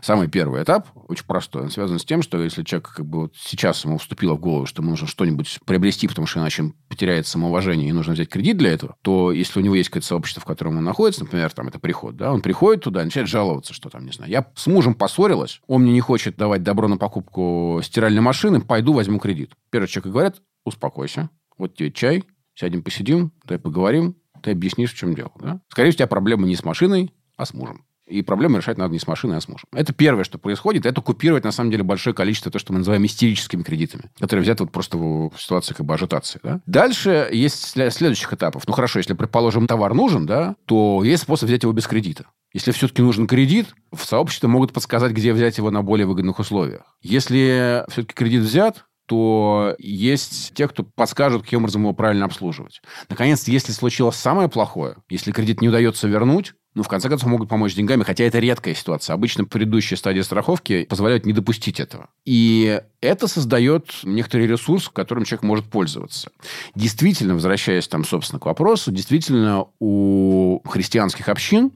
[0.00, 3.34] Самый первый этап, очень простой, он связан с тем, что если человек как бы вот
[3.36, 7.26] сейчас ему вступило в голову, что ему нужно что-нибудь приобрести, потому что иначе он потеряет
[7.26, 10.44] самоуважение и нужно взять кредит для этого, то если у него есть какое-то сообщество, в
[10.44, 14.04] котором он находится, например, там это приход, да, он приходит туда начинает жаловаться, что там,
[14.04, 18.22] не знаю, я с мужем поссорилась, он мне не хочет давать добро на покупку стиральной
[18.22, 19.52] машины, пойду возьму кредит.
[19.70, 25.14] Первый человек говорит, успокойся, вот тебе чай, сядем посидим, дай поговорим, ты объяснишь, в чем
[25.14, 25.32] дело.
[25.40, 25.60] Да?
[25.68, 27.84] Скорее всего, у тебя проблема не с машиной, а с мужем.
[28.12, 29.66] И проблему решать надо не с машиной, а с мужем.
[29.72, 30.84] Это первое, что происходит.
[30.84, 34.64] Это купировать, на самом деле, большое количество то, что мы называем истерическими кредитами, которые взяты
[34.64, 36.38] вот просто в ситуации как бы ажитации.
[36.42, 36.60] Да?
[36.66, 38.64] Дальше есть следующих этапов.
[38.66, 42.26] Ну, хорошо, если, предположим, товар нужен, да, то есть способ взять его без кредита.
[42.52, 46.82] Если все-таки нужен кредит, в сообществе могут подсказать, где взять его на более выгодных условиях.
[47.00, 52.80] Если все-таки кредит взят, то есть те, кто подскажут, каким образом его правильно обслуживать.
[53.08, 57.48] Наконец, если случилось самое плохое, если кредит не удается вернуть, ну, в конце концов, могут
[57.48, 59.12] помочь деньгами, хотя это редкая ситуация.
[59.12, 62.08] Обычно предыдущие стадии страховки позволяют не допустить этого.
[62.24, 66.30] И это создает некоторый ресурс, которым человек может пользоваться.
[66.74, 71.72] Действительно, возвращаясь там, собственно, к вопросу, действительно, у христианских общин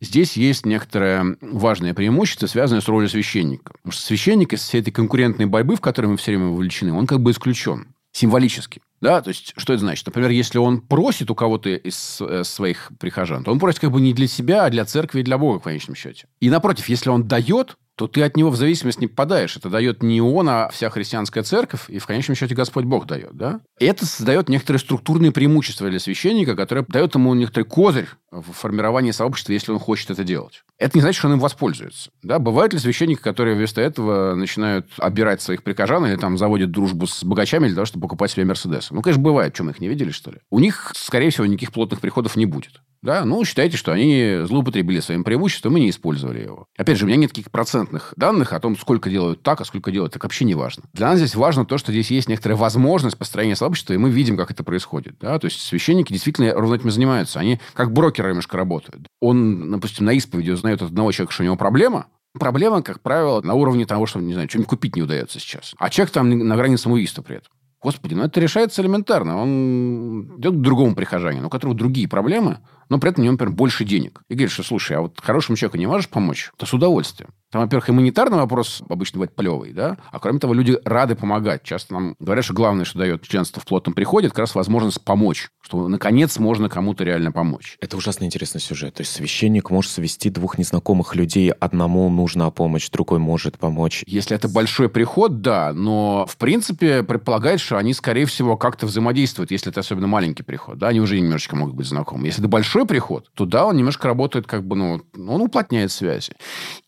[0.00, 3.72] здесь есть некоторое важное преимущество, связанное с ролью священника.
[3.72, 7.06] Потому что священник из всей этой конкурентной борьбы, в которой мы все время вовлечены, он
[7.06, 8.80] как бы исключен символически.
[9.00, 10.06] Да, то есть, что это значит?
[10.06, 14.00] Например, если он просит у кого-то из э, своих прихожан, то он просит как бы
[14.00, 16.26] не для себя, а для церкви и для Бога, в конечном счете.
[16.40, 19.56] И напротив, если он дает, то ты от него в зависимость не попадаешь.
[19.56, 23.34] Это дает не он, а вся христианская церковь, и в конечном счете Господь Бог дает.
[23.34, 23.60] Да?
[23.78, 29.12] И это создает некоторые структурные преимущества для священника, которые дают ему некоторый козырь в формировании
[29.12, 30.64] сообщества, если он хочет это делать.
[30.78, 32.10] Это не значит, что он им воспользуется.
[32.22, 32.38] Да?
[32.38, 37.22] Бывают ли священники, которые вместо этого начинают обирать своих прихожан или там заводят дружбу с
[37.22, 38.90] богачами для того, чтобы покупать себе Мерседес?
[38.90, 39.54] Ну, конечно, бывает.
[39.54, 40.38] Чем их не видели, что ли?
[40.50, 42.80] У них, скорее всего, никаких плотных приходов не будет.
[43.04, 46.68] Да, ну, считайте, что они злоупотребили своим преимуществом и не использовали его.
[46.78, 49.92] Опять же, у меня нет таких процентных данных о том, сколько делают так, а сколько
[49.92, 50.22] делают так.
[50.22, 50.84] Вообще не важно.
[50.94, 54.38] Для нас здесь важно то, что здесь есть некоторая возможность построения сообщества, и мы видим,
[54.38, 55.16] как это происходит.
[55.20, 55.38] Да?
[55.38, 57.38] То есть священники действительно ровно этим занимаются.
[57.40, 59.06] Они как брокеры немножко работают.
[59.20, 63.40] Он, допустим, на исповеди узнает от одного человека, что у него проблема, Проблема, как правило,
[63.42, 65.72] на уровне того, что, не знаю, что-нибудь купить не удается сейчас.
[65.78, 67.52] А человек там на грани самоубийства при этом.
[67.84, 69.36] Господи, ну это решается элементарно.
[69.42, 73.54] Он идет к другому прихожанину, у которого другие проблемы, но при этом у него, например,
[73.54, 74.22] больше денег.
[74.28, 76.50] И говорит, что, слушай, а вот хорошему человеку не можешь помочь?
[76.56, 77.30] То с удовольствием.
[77.54, 79.96] Там, во-первых, гуманитарный вопрос обычно бывает плевый, да?
[80.10, 81.62] А кроме того, люди рады помогать.
[81.62, 85.04] Часто нам говорят, что главное, что дает членство в плотном приходе, это как раз возможность
[85.04, 85.50] помочь.
[85.62, 87.76] Что, наконец, можно кому-то реально помочь.
[87.80, 88.94] Это ужасно интересный сюжет.
[88.94, 91.52] То есть священник может свести двух незнакомых людей.
[91.52, 94.02] Одному нужна помощь, другой может помочь.
[94.08, 95.72] Если это большой приход, да.
[95.72, 100.78] Но, в принципе, предполагает, что они, скорее всего, как-то взаимодействуют, если это особенно маленький приход.
[100.78, 102.26] Да, они уже немножечко могут быть знакомы.
[102.26, 106.32] Если это большой приход, то да, он немножко работает как бы, ну, он уплотняет связи.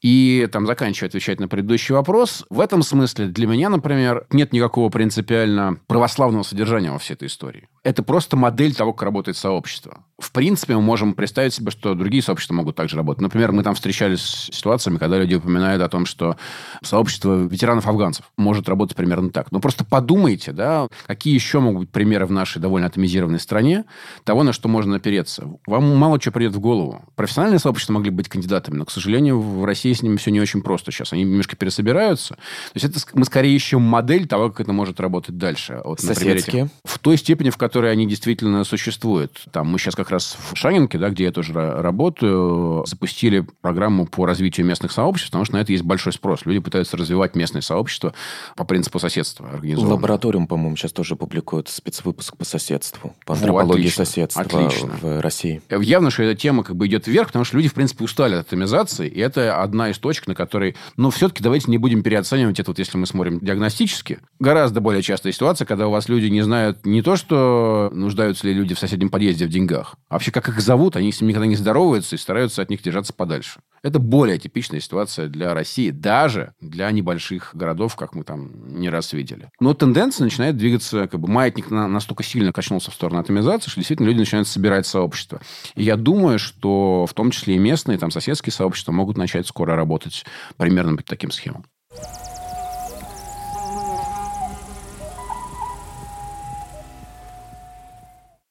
[0.02, 4.88] И там, заканчивая отвечать на предыдущий вопрос, в этом смысле для меня, например, нет никакого
[4.88, 7.68] принципиально православного содержания во всей этой истории.
[7.86, 9.98] Это просто модель того, как работает сообщество.
[10.18, 13.22] В принципе, мы можем представить себе, что другие сообщества могут также работать.
[13.22, 16.36] Например, мы там встречались с ситуациями, когда люди упоминают о том, что
[16.82, 19.52] сообщество ветеранов-афганцев может работать примерно так.
[19.52, 23.84] Но просто подумайте, да, какие еще могут быть примеры в нашей довольно атомизированной стране
[24.24, 25.48] того, на что можно опереться.
[25.68, 27.04] Вам мало чего придет в голову.
[27.14, 30.60] Профессиональные сообщества могли быть кандидатами, но, к сожалению, в России с ними все не очень
[30.60, 31.12] просто сейчас.
[31.12, 32.34] Они немножко пересобираются.
[32.34, 35.80] То есть это мы скорее ищем модель того, как это может работать дальше.
[35.84, 36.64] Вот, Соседские?
[36.64, 39.44] Этих, в той степени, в которой они действительно существуют.
[39.52, 44.26] Там мы сейчас как раз в Шанинке, да, где я тоже работаю, запустили программу по
[44.26, 46.46] развитию местных сообществ, потому что на это есть большой спрос.
[46.46, 48.14] Люди пытаются развивать местные сообщества
[48.56, 49.60] по принципу соседства.
[49.62, 54.92] Лабораториум, по-моему, сейчас тоже публикует спецвыпуск по соседству, по антропологии О, соседства отлично.
[55.00, 55.62] в России.
[55.70, 58.46] Явно, что эта тема как бы идет вверх, потому что люди, в принципе, устали от
[58.46, 60.76] атомизации, и это одна из точек, на которой...
[60.96, 64.18] Но все-таки давайте не будем переоценивать это, вот если мы смотрим диагностически.
[64.38, 68.54] Гораздо более частая ситуация, когда у вас люди не знают не то, что нуждаются ли
[68.54, 71.46] люди в соседнем подъезде в деньгах, а вообще как их зовут, они с ними никогда
[71.46, 73.60] не здороваются и стараются от них держаться подальше.
[73.82, 79.12] Это более типичная ситуация для России, даже для небольших городов, как мы там не раз
[79.12, 79.50] видели.
[79.60, 84.08] Но тенденция начинает двигаться, как бы маятник настолько сильно качнулся в сторону атомизации, что действительно
[84.08, 85.40] люди начинают собирать сообщества.
[85.74, 89.76] И я думаю, что в том числе и местные, там, соседские сообщества могут начать скоро
[89.76, 90.24] работать
[90.56, 91.64] примерно по таким схемам.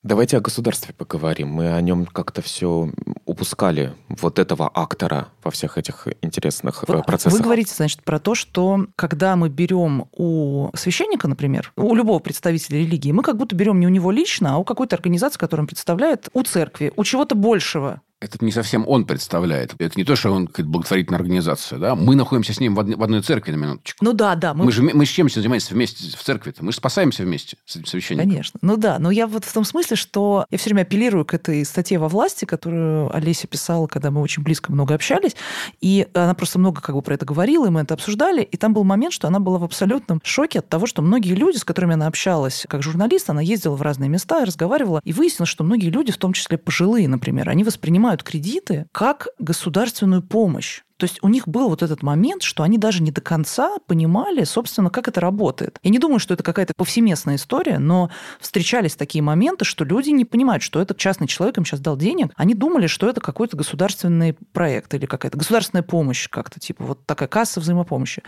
[0.06, 1.48] Давайте о государстве поговорим.
[1.48, 2.92] Мы о нем как-то все
[3.26, 7.34] упускали, вот этого актора во всех этих интересных э, вот процессах.
[7.34, 12.78] Вы говорите, значит, про то, что когда мы берем у священника, например, у любого представителя
[12.78, 15.68] религии, мы как будто берем не у него лично, а у какой-то организации, которую он
[15.68, 19.76] представляет, у церкви, у чего-то большего это не совсем он представляет.
[19.78, 21.80] Это не то, что он какая-то благотворительная организация.
[21.80, 21.96] Да?
[21.96, 24.04] Мы находимся с ним в, одной, в одной церкви на минуточку.
[24.04, 24.54] Ну да, да.
[24.54, 26.64] Мы, мы же мы с чем занимаемся вместе в церкви-то?
[26.64, 28.30] Мы же спасаемся вместе с священником.
[28.30, 28.60] Конечно.
[28.62, 31.64] Ну да, но я вот в том смысле, что я все время апеллирую к этой
[31.66, 35.36] статье во власти, которую Олеся писала, когда мы очень близко много общались,
[35.82, 38.74] и она просто много как бы про это говорила, и мы это обсуждали, и там
[38.74, 41.94] был момент, что она была в абсолютном шоке от того, что многие люди, с которыми
[41.94, 45.90] она общалась как журналист, она ездила в разные места и разговаривала, и выяснилось, что многие
[45.90, 50.84] люди, в том числе пожилые, например, они воспринимают кредиты как государственную помощь.
[50.98, 54.46] То есть у них был вот этот момент, что они даже не до конца понимали,
[54.46, 55.78] собственно, как это работает.
[55.84, 60.24] Я не думаю, что это какая-то повсеместная история, но встречались такие моменты, что люди не
[60.24, 62.32] понимают, что этот частный человек им сейчас дал денег.
[62.38, 67.28] Они думали, что это какой-то государственный проект или какая-то государственная помощь как-то, типа вот такая
[67.28, 68.24] касса взаимопомощи.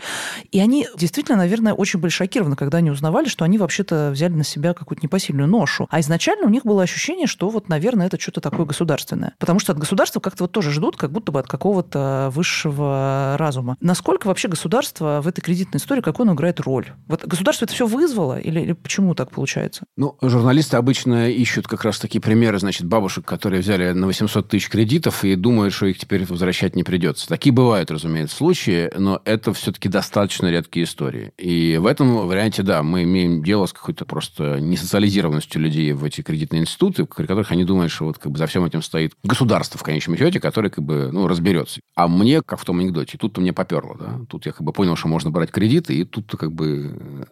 [0.50, 4.44] И они действительно, наверное, очень были шокированы, когда они узнавали, что они вообще-то взяли на
[4.44, 5.86] себя какую-то непосильную ношу.
[5.90, 9.34] А изначально у них было ощущение, что вот, наверное, это что-то такое государственное.
[9.38, 13.36] Потому что от государства как-то вот тоже ждут, как будто бы от какого-то высшего высшего
[13.38, 13.76] разума.
[13.80, 16.86] Насколько вообще государство в этой кредитной истории, какую оно играет роль?
[17.06, 19.84] Вот государство это все вызвало или, или почему так получается?
[19.96, 24.68] Ну, журналисты обычно ищут как раз такие примеры, значит, бабушек, которые взяли на 800 тысяч
[24.68, 27.28] кредитов и думают, что их теперь возвращать не придется.
[27.28, 31.32] Такие бывают, разумеется, случаи, но это все-таки достаточно редкие истории.
[31.38, 36.22] И в этом варианте, да, мы имеем дело с какой-то просто несоциализированностью людей в эти
[36.22, 39.78] кредитные институты, при которых они думают, что вот как бы за всем этим стоит государство
[39.78, 41.80] в конечном счете, которое как бы ну, разберется.
[41.94, 43.18] А мне как в том анекдоте.
[43.18, 44.20] Тут-то мне поперло, да.
[44.28, 46.96] Тут я как бы понял, что можно брать кредиты, и тут как бы...
[46.98, 47.24] Э,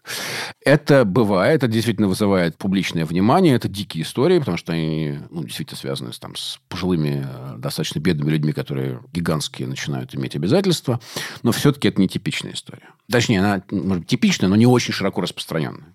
[0.61, 5.79] это бывает, это действительно вызывает публичное внимание, это дикие истории, потому что они ну, действительно
[5.79, 11.01] связаны с, там, с пожилыми, э, достаточно бедными людьми, которые гигантские начинают иметь обязательства.
[11.43, 12.91] Но все-таки это не типичная история.
[13.11, 15.95] Точнее, она, может типичная, но не очень широко распространенная.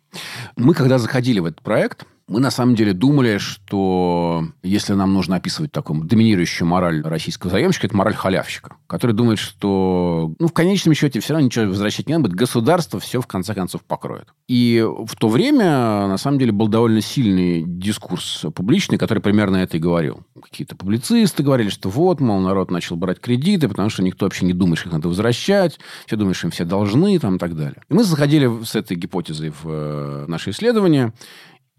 [0.55, 5.36] Мы, когда заходили в этот проект, мы на самом деле думали, что если нам нужно
[5.36, 10.93] описывать такую доминирующую мораль российского заемщика, это мораль халявщика, который думает, что ну, в конечном
[10.93, 14.29] счете все равно ничего возвращать не надо будет, государство все в конце концов покроет.
[14.47, 19.75] И в то время, на самом деле, был довольно сильный дискурс публичный, который примерно это
[19.75, 20.21] и говорил.
[20.41, 24.53] Какие-то публицисты говорили, что вот, мол, народ начал брать кредиты, потому что никто вообще не
[24.53, 27.82] думает, что их надо возвращать, все думают, что им все должны там, и так далее.
[27.89, 31.11] И мы заходили с этой гипотезой в э, наше исследование,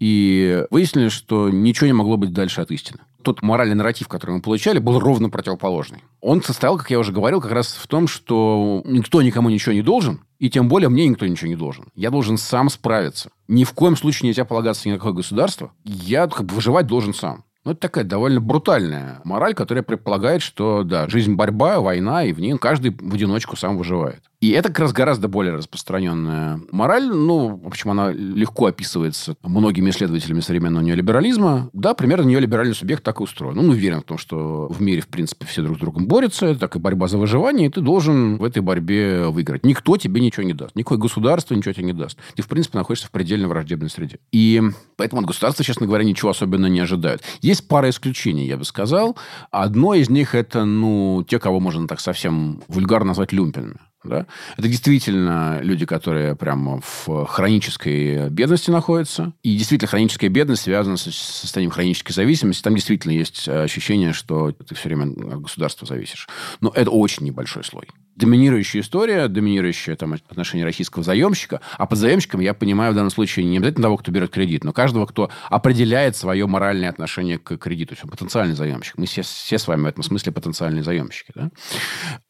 [0.03, 2.99] и выяснили, что ничего не могло быть дальше от истины.
[3.21, 6.03] Тот моральный нарратив, который мы получали, был ровно противоположный.
[6.19, 9.81] Он состоял, как я уже говорил, как раз в том, что никто никому ничего не
[9.81, 11.85] должен, и тем более мне никто ничего не должен.
[11.95, 13.29] Я должен сам справиться.
[13.47, 15.71] Ни в коем случае нельзя полагаться ни на какое государство.
[15.85, 17.45] Я как бы выживать должен сам.
[17.63, 22.41] Ну, это такая довольно брутальная мораль, которая предполагает, что, да, жизнь борьба, война, и в
[22.41, 24.21] ней каждый в одиночку сам выживает.
[24.43, 27.07] И это как раз гораздо более распространенная мораль.
[27.07, 31.69] Ну, в общем, она легко описывается многими исследователями современного неолиберализма.
[31.71, 33.55] Да, примерно неолиберальный субъект так и устроен.
[33.55, 36.55] Ну, мы верим в том, что в мире, в принципе, все друг с другом борются.
[36.55, 39.65] Так и борьба за выживание, и ты должен в этой борьбе выиграть.
[39.65, 40.75] Никто тебе ничего не даст.
[40.75, 42.17] Никакое государство ничего тебе не даст.
[42.35, 44.19] Ты, в принципе, находишься в предельно враждебной среде.
[44.33, 44.61] И
[44.97, 47.21] поэтому от государства, честно говоря, ничего особенно не ожидают.
[47.39, 49.15] Есть пара исключений, я бы сказал.
[49.51, 53.77] Одно из них это, ну, те, кого можно так совсем вульгарно назвать люмпинами.
[54.03, 54.25] Да?
[54.57, 59.33] Это действительно люди, которые прямо в хронической бедности находятся.
[59.43, 62.61] И действительно хроническая бедность связана с состоянием хронической зависимости.
[62.61, 66.27] Там действительно есть ощущение, что ты все время от государства зависишь.
[66.61, 71.61] Но это очень небольшой слой доминирующая история, доминирующее там, отношение российского заемщика.
[71.77, 74.73] А под заемщиком я понимаю в данном случае не обязательно того, кто берет кредит, но
[74.73, 77.95] каждого, кто определяет свое моральное отношение к кредиту.
[78.03, 78.97] Он потенциальный заемщик.
[78.97, 81.31] Мы все, все с вами в этом смысле потенциальные заемщики.
[81.35, 81.49] Да?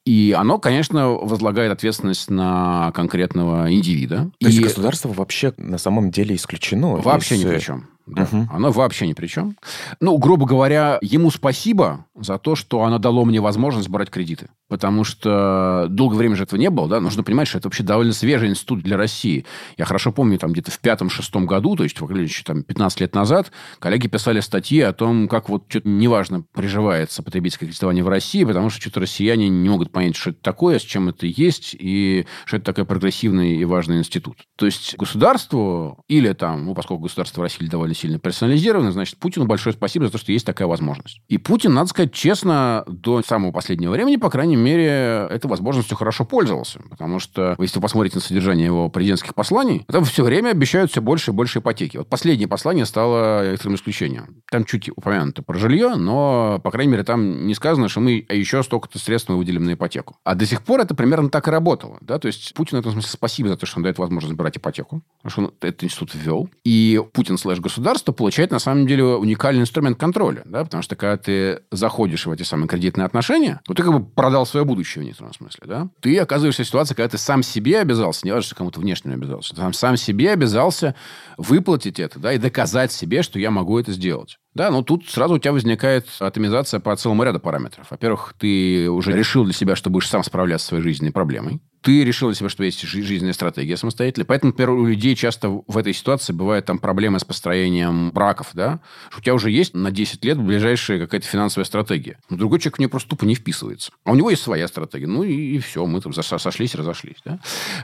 [0.05, 4.31] И оно, конечно, возлагает ответственность на конкретного индивида.
[4.39, 4.51] То и...
[4.51, 6.95] есть государство вообще на самом деле исключено?
[6.95, 7.43] Вообще из...
[7.43, 7.92] ни при чем.
[8.05, 8.23] Да.
[8.23, 8.49] Угу.
[8.51, 9.55] Оно вообще ни при чем.
[9.99, 14.49] Ну, грубо говоря, ему спасибо за то, что оно дало мне возможность брать кредиты.
[14.67, 16.99] Потому что долгое время же этого не было, да.
[16.99, 19.45] Нужно понимать, что это вообще довольно свежий институт для России.
[19.77, 23.51] Я хорошо помню, там где-то в пятом-шестом году, то есть, еще там 15 лет назад,
[23.79, 28.69] коллеги писали статьи о том, как вот что-то неважно приживается потребительское кредитование в России, потому
[28.69, 32.57] что что-то россияне не могут понять, что это такое, с чем это есть, и что
[32.57, 34.37] это такой прогрессивный и важный институт.
[34.55, 39.17] То есть, государству или там, ну, поскольку государство в России довольно довольно сильно персонализированы, значит,
[39.17, 41.21] Путину большое спасибо за то, что есть такая возможность.
[41.29, 46.25] И Путин, надо сказать честно, до самого последнего времени, по крайней мере, этой возможностью хорошо
[46.25, 46.81] пользовался.
[46.89, 51.01] Потому что, если вы посмотрите на содержание его президентских посланий, там все время обещают все
[51.01, 51.97] больше и больше ипотеки.
[51.97, 54.41] Вот последнее послание стало экстренным исключением.
[54.51, 58.63] Там чуть упомянуто про жилье, но, по крайней мере, там не сказано, что мы еще
[58.63, 60.17] столько-то средств мы выделим на ипотеку.
[60.23, 61.97] А до сих пор это примерно так и работало.
[62.01, 62.19] Да?
[62.19, 65.01] То есть Путин в этом смысле спасибо за то, что он дает возможность брать ипотеку,
[65.21, 66.49] потому что он этот институт ввел.
[66.63, 67.82] И Путин слэш государство
[68.13, 70.43] получает, на самом деле, уникальный инструмент контроля.
[70.45, 70.63] Да?
[70.63, 74.45] Потому что, когда ты заходишь в эти самые кредитные отношения, то ты как бы продал
[74.45, 75.63] свое будущее в некотором смысле.
[75.65, 75.89] Да?
[76.01, 79.53] Ты оказываешься в ситуации, когда ты сам себе обязался, не важно, что кому-то внешнему обязался,
[79.53, 80.95] ты сам, сам себе обязался
[81.37, 84.37] выплатить это да, и доказать себе, что я могу это сделать.
[84.53, 87.87] Да, но тут сразу у тебя возникает атомизация по целому ряду параметров.
[87.89, 92.05] Во-первых, ты уже решил для себя, что будешь сам справляться со своей жизненной проблемой ты
[92.05, 94.25] решил для себя, что есть жизненная стратегия самостоятельная.
[94.25, 98.79] Поэтому, например, у людей часто в этой ситуации бывают там проблемы с построением браков, да,
[99.15, 102.19] у тебя уже есть на 10 лет ближайшая какая-то финансовая стратегия.
[102.29, 103.91] Но другой человек в нее просто тупо не вписывается.
[104.05, 105.07] А у него есть своя стратегия.
[105.07, 107.17] Ну и, и все, мы там сошлись, разошлись.
[107.25, 107.39] Да?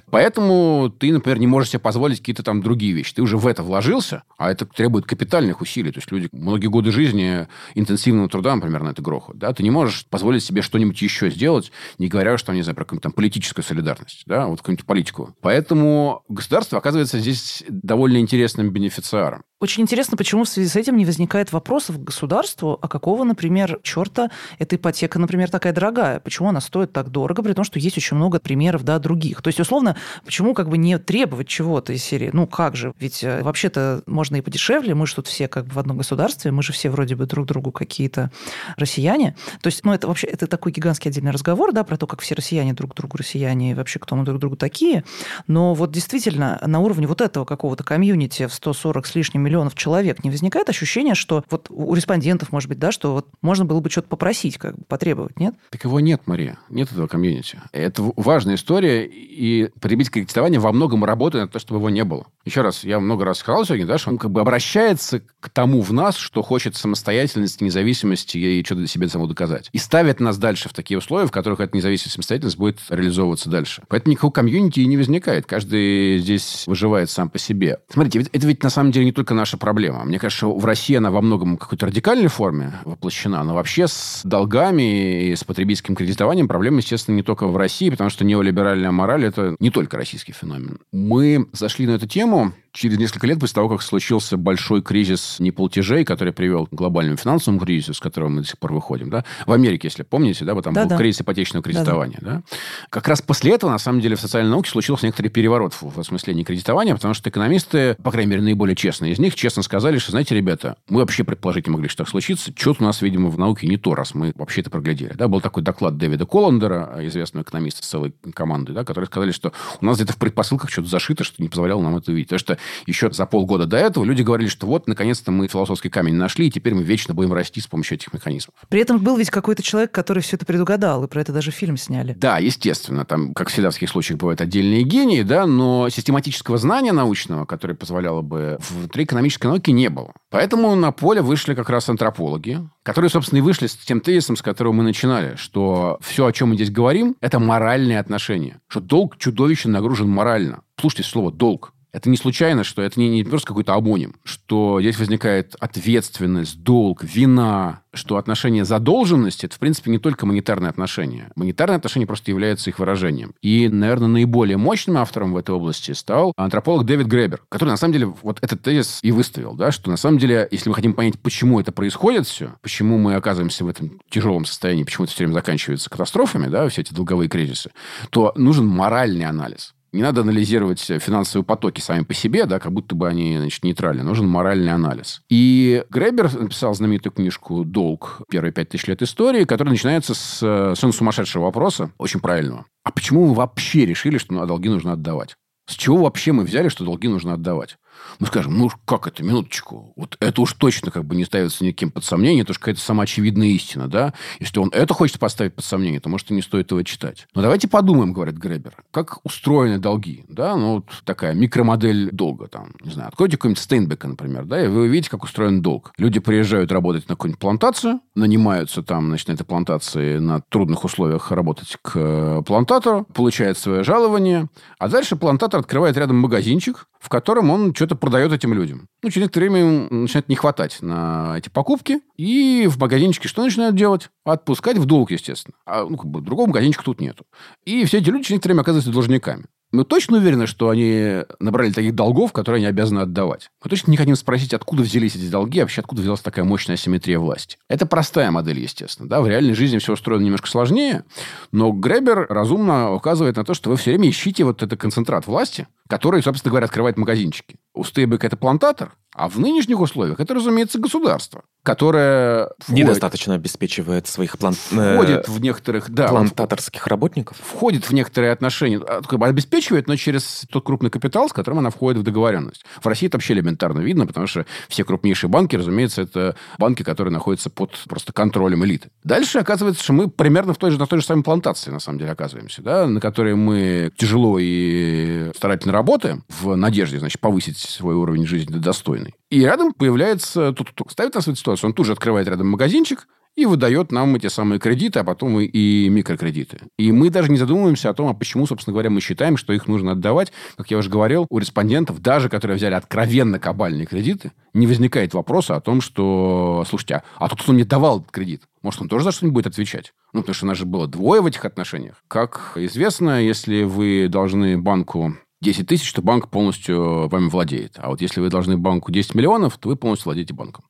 [0.10, 3.14] Поэтому ты, например, не можешь себе позволить какие-то там другие вещи.
[3.14, 5.92] Ты уже в это вложился, а это требует капитальных усилий.
[5.92, 9.38] То есть люди многие годы жизни интенсивного труда, например, на это грохот.
[9.38, 9.52] Да?
[9.52, 13.04] Ты не можешь позволить себе что-нибудь еще сделать, не говоря, что, не знаю, про какую-то
[13.04, 15.36] там политическую солидарность солидарность, да, вот какую-нибудь политику.
[15.42, 19.44] Поэтому государство оказывается здесь довольно интересным бенефициаром.
[19.62, 23.80] Очень интересно, почему в связи с этим не возникает вопросов к государству, а какого, например,
[23.84, 26.22] черта эта ипотека, например, такая дорогая?
[26.22, 29.42] Почему она стоит так дорого, при том, что есть очень много примеров, да, других?
[29.42, 32.30] То есть, условно, почему как бы не требовать чего-то из серии?
[32.32, 32.94] Ну, как же?
[33.00, 36.52] Ведь э, вообще-то можно и подешевле, мы же тут все как бы в одном государстве,
[36.52, 38.32] мы же все вроде бы друг другу какие-то
[38.78, 39.36] россияне.
[39.62, 42.34] То есть, ну, это вообще, это такой гигантский отдельный разговор, да, про то, как все
[42.34, 45.04] россияне друг другу россияне, и вообще кто мы друг другу такие.
[45.48, 50.24] Но вот действительно, на уровне вот этого какого-то комьюнити в 140 с лишним миллионов человек,
[50.24, 53.90] не возникает ощущения, что вот у респондентов, может быть, да, что вот можно было бы
[53.90, 55.56] что-то попросить, как бы потребовать, нет?
[55.72, 56.60] Так его нет, Мария.
[56.70, 57.60] Нет этого комьюнити.
[57.72, 62.28] Это важная история, и потребительское кредитование во многом работает на то, чтобы его не было.
[62.46, 65.82] Еще раз, я много раз сказал сегодня, да, что он как бы обращается к тому
[65.82, 69.70] в нас, что хочет самостоятельности, независимости и что-то себе самому доказать.
[69.72, 73.84] И ставит нас дальше в такие условия, в которых эта независимость самостоятельность будет реализовываться дальше.
[73.88, 75.46] Поэтому никакого комьюнити и не возникает.
[75.46, 77.80] Каждый здесь выживает сам по себе.
[77.90, 80.04] Смотрите, это ведь на самом деле не только наша проблема.
[80.04, 85.32] Мне кажется, в России она во многом какой-то радикальной форме воплощена, но вообще с долгами
[85.32, 89.56] и с потребительским кредитованием проблема, естественно, не только в России, потому что неолиберальная мораль– это
[89.60, 90.80] не только российский феномен.
[90.92, 96.06] Мы зашли на эту тему через несколько лет после того, как случился большой кризис неплатежей,
[96.06, 99.52] который привел к глобальному финансовому кризису, с которого мы до сих пор выходим, да, в
[99.52, 100.98] Америке, если помните, да, там да, был да.
[100.98, 102.42] кризис ипотечного кредитования, да, да.
[102.90, 106.44] Как раз после этого, на самом деле, в социальной науке случился некоторый переворот в осмыслении
[106.44, 110.36] кредитования, потому что экономисты, по крайней мере, наиболее честные из них, честно сказали, что, знаете,
[110.36, 112.52] ребята, мы вообще предположить не могли, что так случится.
[112.56, 115.14] Что-то у нас, видимо, в науке не то, раз мы вообще это проглядели.
[115.14, 119.54] Да, был такой доклад Дэвида Колландера, известного экономиста с целой командой, да, которые сказали, что
[119.82, 122.30] у нас где-то в предпосылках что-то зашито, что не позволяло нам это увидеть.
[122.30, 126.16] Потому что еще за полгода до этого люди говорили, что вот, наконец-то мы философский камень
[126.16, 128.56] нашли, и теперь мы вечно будем расти с помощью этих механизмов.
[128.70, 131.78] При этом был ведь какой-то человек, который все это предугадал, и про это даже фильм
[131.78, 132.14] сняли.
[132.14, 133.06] Да, естественно.
[133.06, 137.74] Там, как всегда в таких случаях, бывают отдельные гении, да, но систематического знания научного, которое
[137.74, 140.14] позволяло бы внутри экономической науки, не было.
[140.30, 144.42] Поэтому на поле вышли как раз антропологи, которые, собственно, и вышли с тем тезисом, с
[144.42, 148.60] которого мы начинали, что все, о чем мы здесь говорим, это моральные отношения.
[148.68, 150.62] Что долг чудовищно нагружен морально.
[150.80, 151.74] Слушайте слово «долг».
[151.92, 157.04] Это не случайно, что это не, не просто какой-то амоним, что здесь возникает ответственность, долг,
[157.04, 161.32] вина, что отношение задолженности– это, в принципе, не только монетарные отношения.
[161.36, 163.34] Монетарные отношения просто являются их выражением.
[163.42, 167.94] И, наверное, наиболее мощным автором в этой области стал антрополог Дэвид Гребер, который, на самом
[167.94, 171.20] деле, вот этот тезис и выставил, да, что, на самом деле, если мы хотим понять,
[171.20, 175.34] почему это происходит все, почему мы оказываемся в этом тяжелом состоянии, почему это все время
[175.34, 177.72] заканчивается катастрофами, да, все эти долговые кризисы,
[178.12, 179.74] то нужен моральный анализ.
[179.92, 184.04] Не надо анализировать финансовые потоки сами по себе, да, как будто бы они значит, нейтральны.
[184.04, 185.22] Нужен моральный анализ.
[185.30, 188.22] И Гребер написал знаменитую книжку «Долг.
[188.30, 192.66] Первые пять тысяч лет истории», которая начинается с совершенно сумасшедшего вопроса, очень правильного.
[192.84, 195.36] А почему мы вообще решили, что долги нужно отдавать?
[195.68, 197.78] С чего вообще мы взяли, что долги нужно отдавать?
[198.20, 201.92] Мы скажем, ну как это, минуточку, вот это уж точно как бы не ставится никаким
[201.92, 204.14] под сомнение, это уж какая-то самоочевидная истина, да?
[204.40, 207.28] Если он это хочет поставить под сомнение, то, может, и не стоит его читать.
[207.34, 210.56] Но давайте подумаем, говорит Гребер, как устроены долги, да?
[210.56, 214.82] Ну, вот такая микромодель долга, там, не знаю, откройте какой-нибудь Стейнбека, например, да, и вы
[214.82, 215.92] увидите, как устроен долг.
[215.98, 221.32] Люди приезжают работать на какую-нибудь плантацию, нанимаются там, значит, на этой плантации на трудных условиях
[221.32, 227.74] работать к плантатору, получают свое жалование, а дальше плантатор открывает рядом магазинчик, в котором он
[227.74, 228.88] что-то продает этим людям.
[229.02, 232.02] Ну, через некоторое время ему начинает не хватать на эти покупки.
[232.18, 234.10] И в магазинчике что начинают делать?
[234.26, 235.56] Отпускать в долг, естественно.
[235.66, 237.26] А ну, как бы, другого магазинчика тут нету.
[237.64, 239.46] И все эти люди через некоторое время оказываются должниками.
[239.72, 243.52] Мы точно уверены, что они набрали таких долгов, которые они обязаны отдавать.
[243.64, 246.76] Мы точно не хотим спросить, откуда взялись эти долги, а вообще откуда взялась такая мощная
[246.76, 247.58] асимметрия власти.
[247.68, 249.08] Это простая модель, естественно.
[249.08, 249.22] Да?
[249.22, 251.04] В реальной жизни все устроено немножко сложнее,
[251.52, 255.68] но Гребер разумно указывает на то, что вы все время ищите вот этот концентрат власти,
[255.88, 257.58] который, собственно говоря, открывает магазинчики.
[257.80, 262.50] У Стейбека это плантатор, а в нынешних условиях это, разумеется, государство, которое...
[262.60, 264.54] Входит, Недостаточно обеспечивает своих план...
[264.72, 265.90] Э, входит в некоторых...
[265.90, 267.38] Да, плантаторских работников?
[267.38, 268.80] Входит в некоторые отношения.
[268.80, 272.64] А, обеспечивает, но через тот крупный капитал, с которым она входит в договоренность.
[272.82, 277.12] В России это вообще элементарно видно, потому что все крупнейшие банки, разумеется, это банки, которые
[277.12, 278.90] находятся под просто контролем элиты.
[279.04, 282.00] Дальше оказывается, что мы примерно в той же, на той же самой плантации, на самом
[282.00, 287.96] деле, оказываемся, да, на которой мы тяжело и старательно работаем в надежде, значит, повысить свой
[287.96, 289.16] уровень жизни достойный.
[289.30, 292.48] И рядом появляется тот, кто ставит нас в эту ситуацию, он тут же открывает рядом
[292.48, 293.08] магазинчик,
[293.40, 296.60] и выдает нам эти самые кредиты, а потом и микрокредиты.
[296.78, 299.68] И мы даже не задумываемся о том, а почему, собственно говоря, мы считаем, что их
[299.68, 300.34] нужно отдавать.
[300.58, 305.56] Как я уже говорил, у респондентов, даже которые взяли откровенно кабальные кредиты, не возникает вопроса
[305.56, 309.06] о том, что, слушайте, а, а тот, кто мне давал этот кредит, может, он тоже
[309.06, 309.94] за что-нибудь будет отвечать?
[310.12, 312.04] Ну, потому что у нас же было двое в этих отношениях.
[312.08, 317.74] Как известно, если вы должны банку 10 тысяч, то банк полностью вами владеет.
[317.78, 320.66] А вот если вы должны банку 10 миллионов, то вы полностью владеете банком.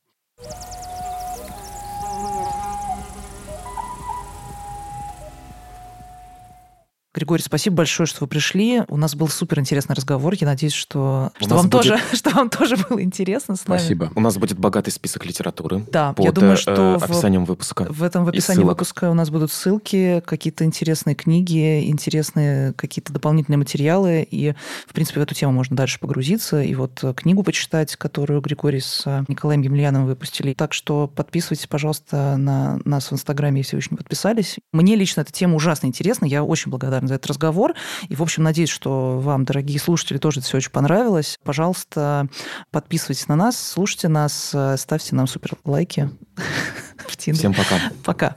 [7.12, 8.84] Григорий, спасибо большое, что вы пришли.
[8.86, 10.34] У нас был супер интересный разговор.
[10.38, 11.82] Я надеюсь, что, что, вам, будет...
[11.82, 13.80] тоже, что вам тоже было интересно с нами.
[13.80, 14.12] Спасибо.
[14.14, 15.84] У нас будет богатый список литературы.
[15.90, 17.86] Да, под, я думаю, что э, описанием выпуска.
[17.90, 23.58] В этом в описании выпуска у нас будут ссылки, какие-то интересные книги, интересные какие-то дополнительные
[23.58, 24.24] материалы.
[24.30, 24.54] И,
[24.86, 26.62] в принципе, в эту тему можно дальше погрузиться.
[26.62, 30.54] И вот книгу почитать, которую Григорий с Николаем Емельяновым выпустили.
[30.54, 34.58] Так что подписывайтесь, пожалуйста, на нас в Инстаграме, если вы еще не подписались.
[34.72, 36.24] Мне лично эта тема ужасно интересна.
[36.24, 37.74] Я очень благодарна благодарна за этот разговор.
[38.08, 41.38] И, в общем, надеюсь, что вам, дорогие слушатели, тоже это все очень понравилось.
[41.44, 42.28] Пожалуйста,
[42.70, 46.10] подписывайтесь на нас, слушайте нас, ставьте нам супер лайки
[47.18, 47.80] Всем пока.
[48.04, 48.36] Пока.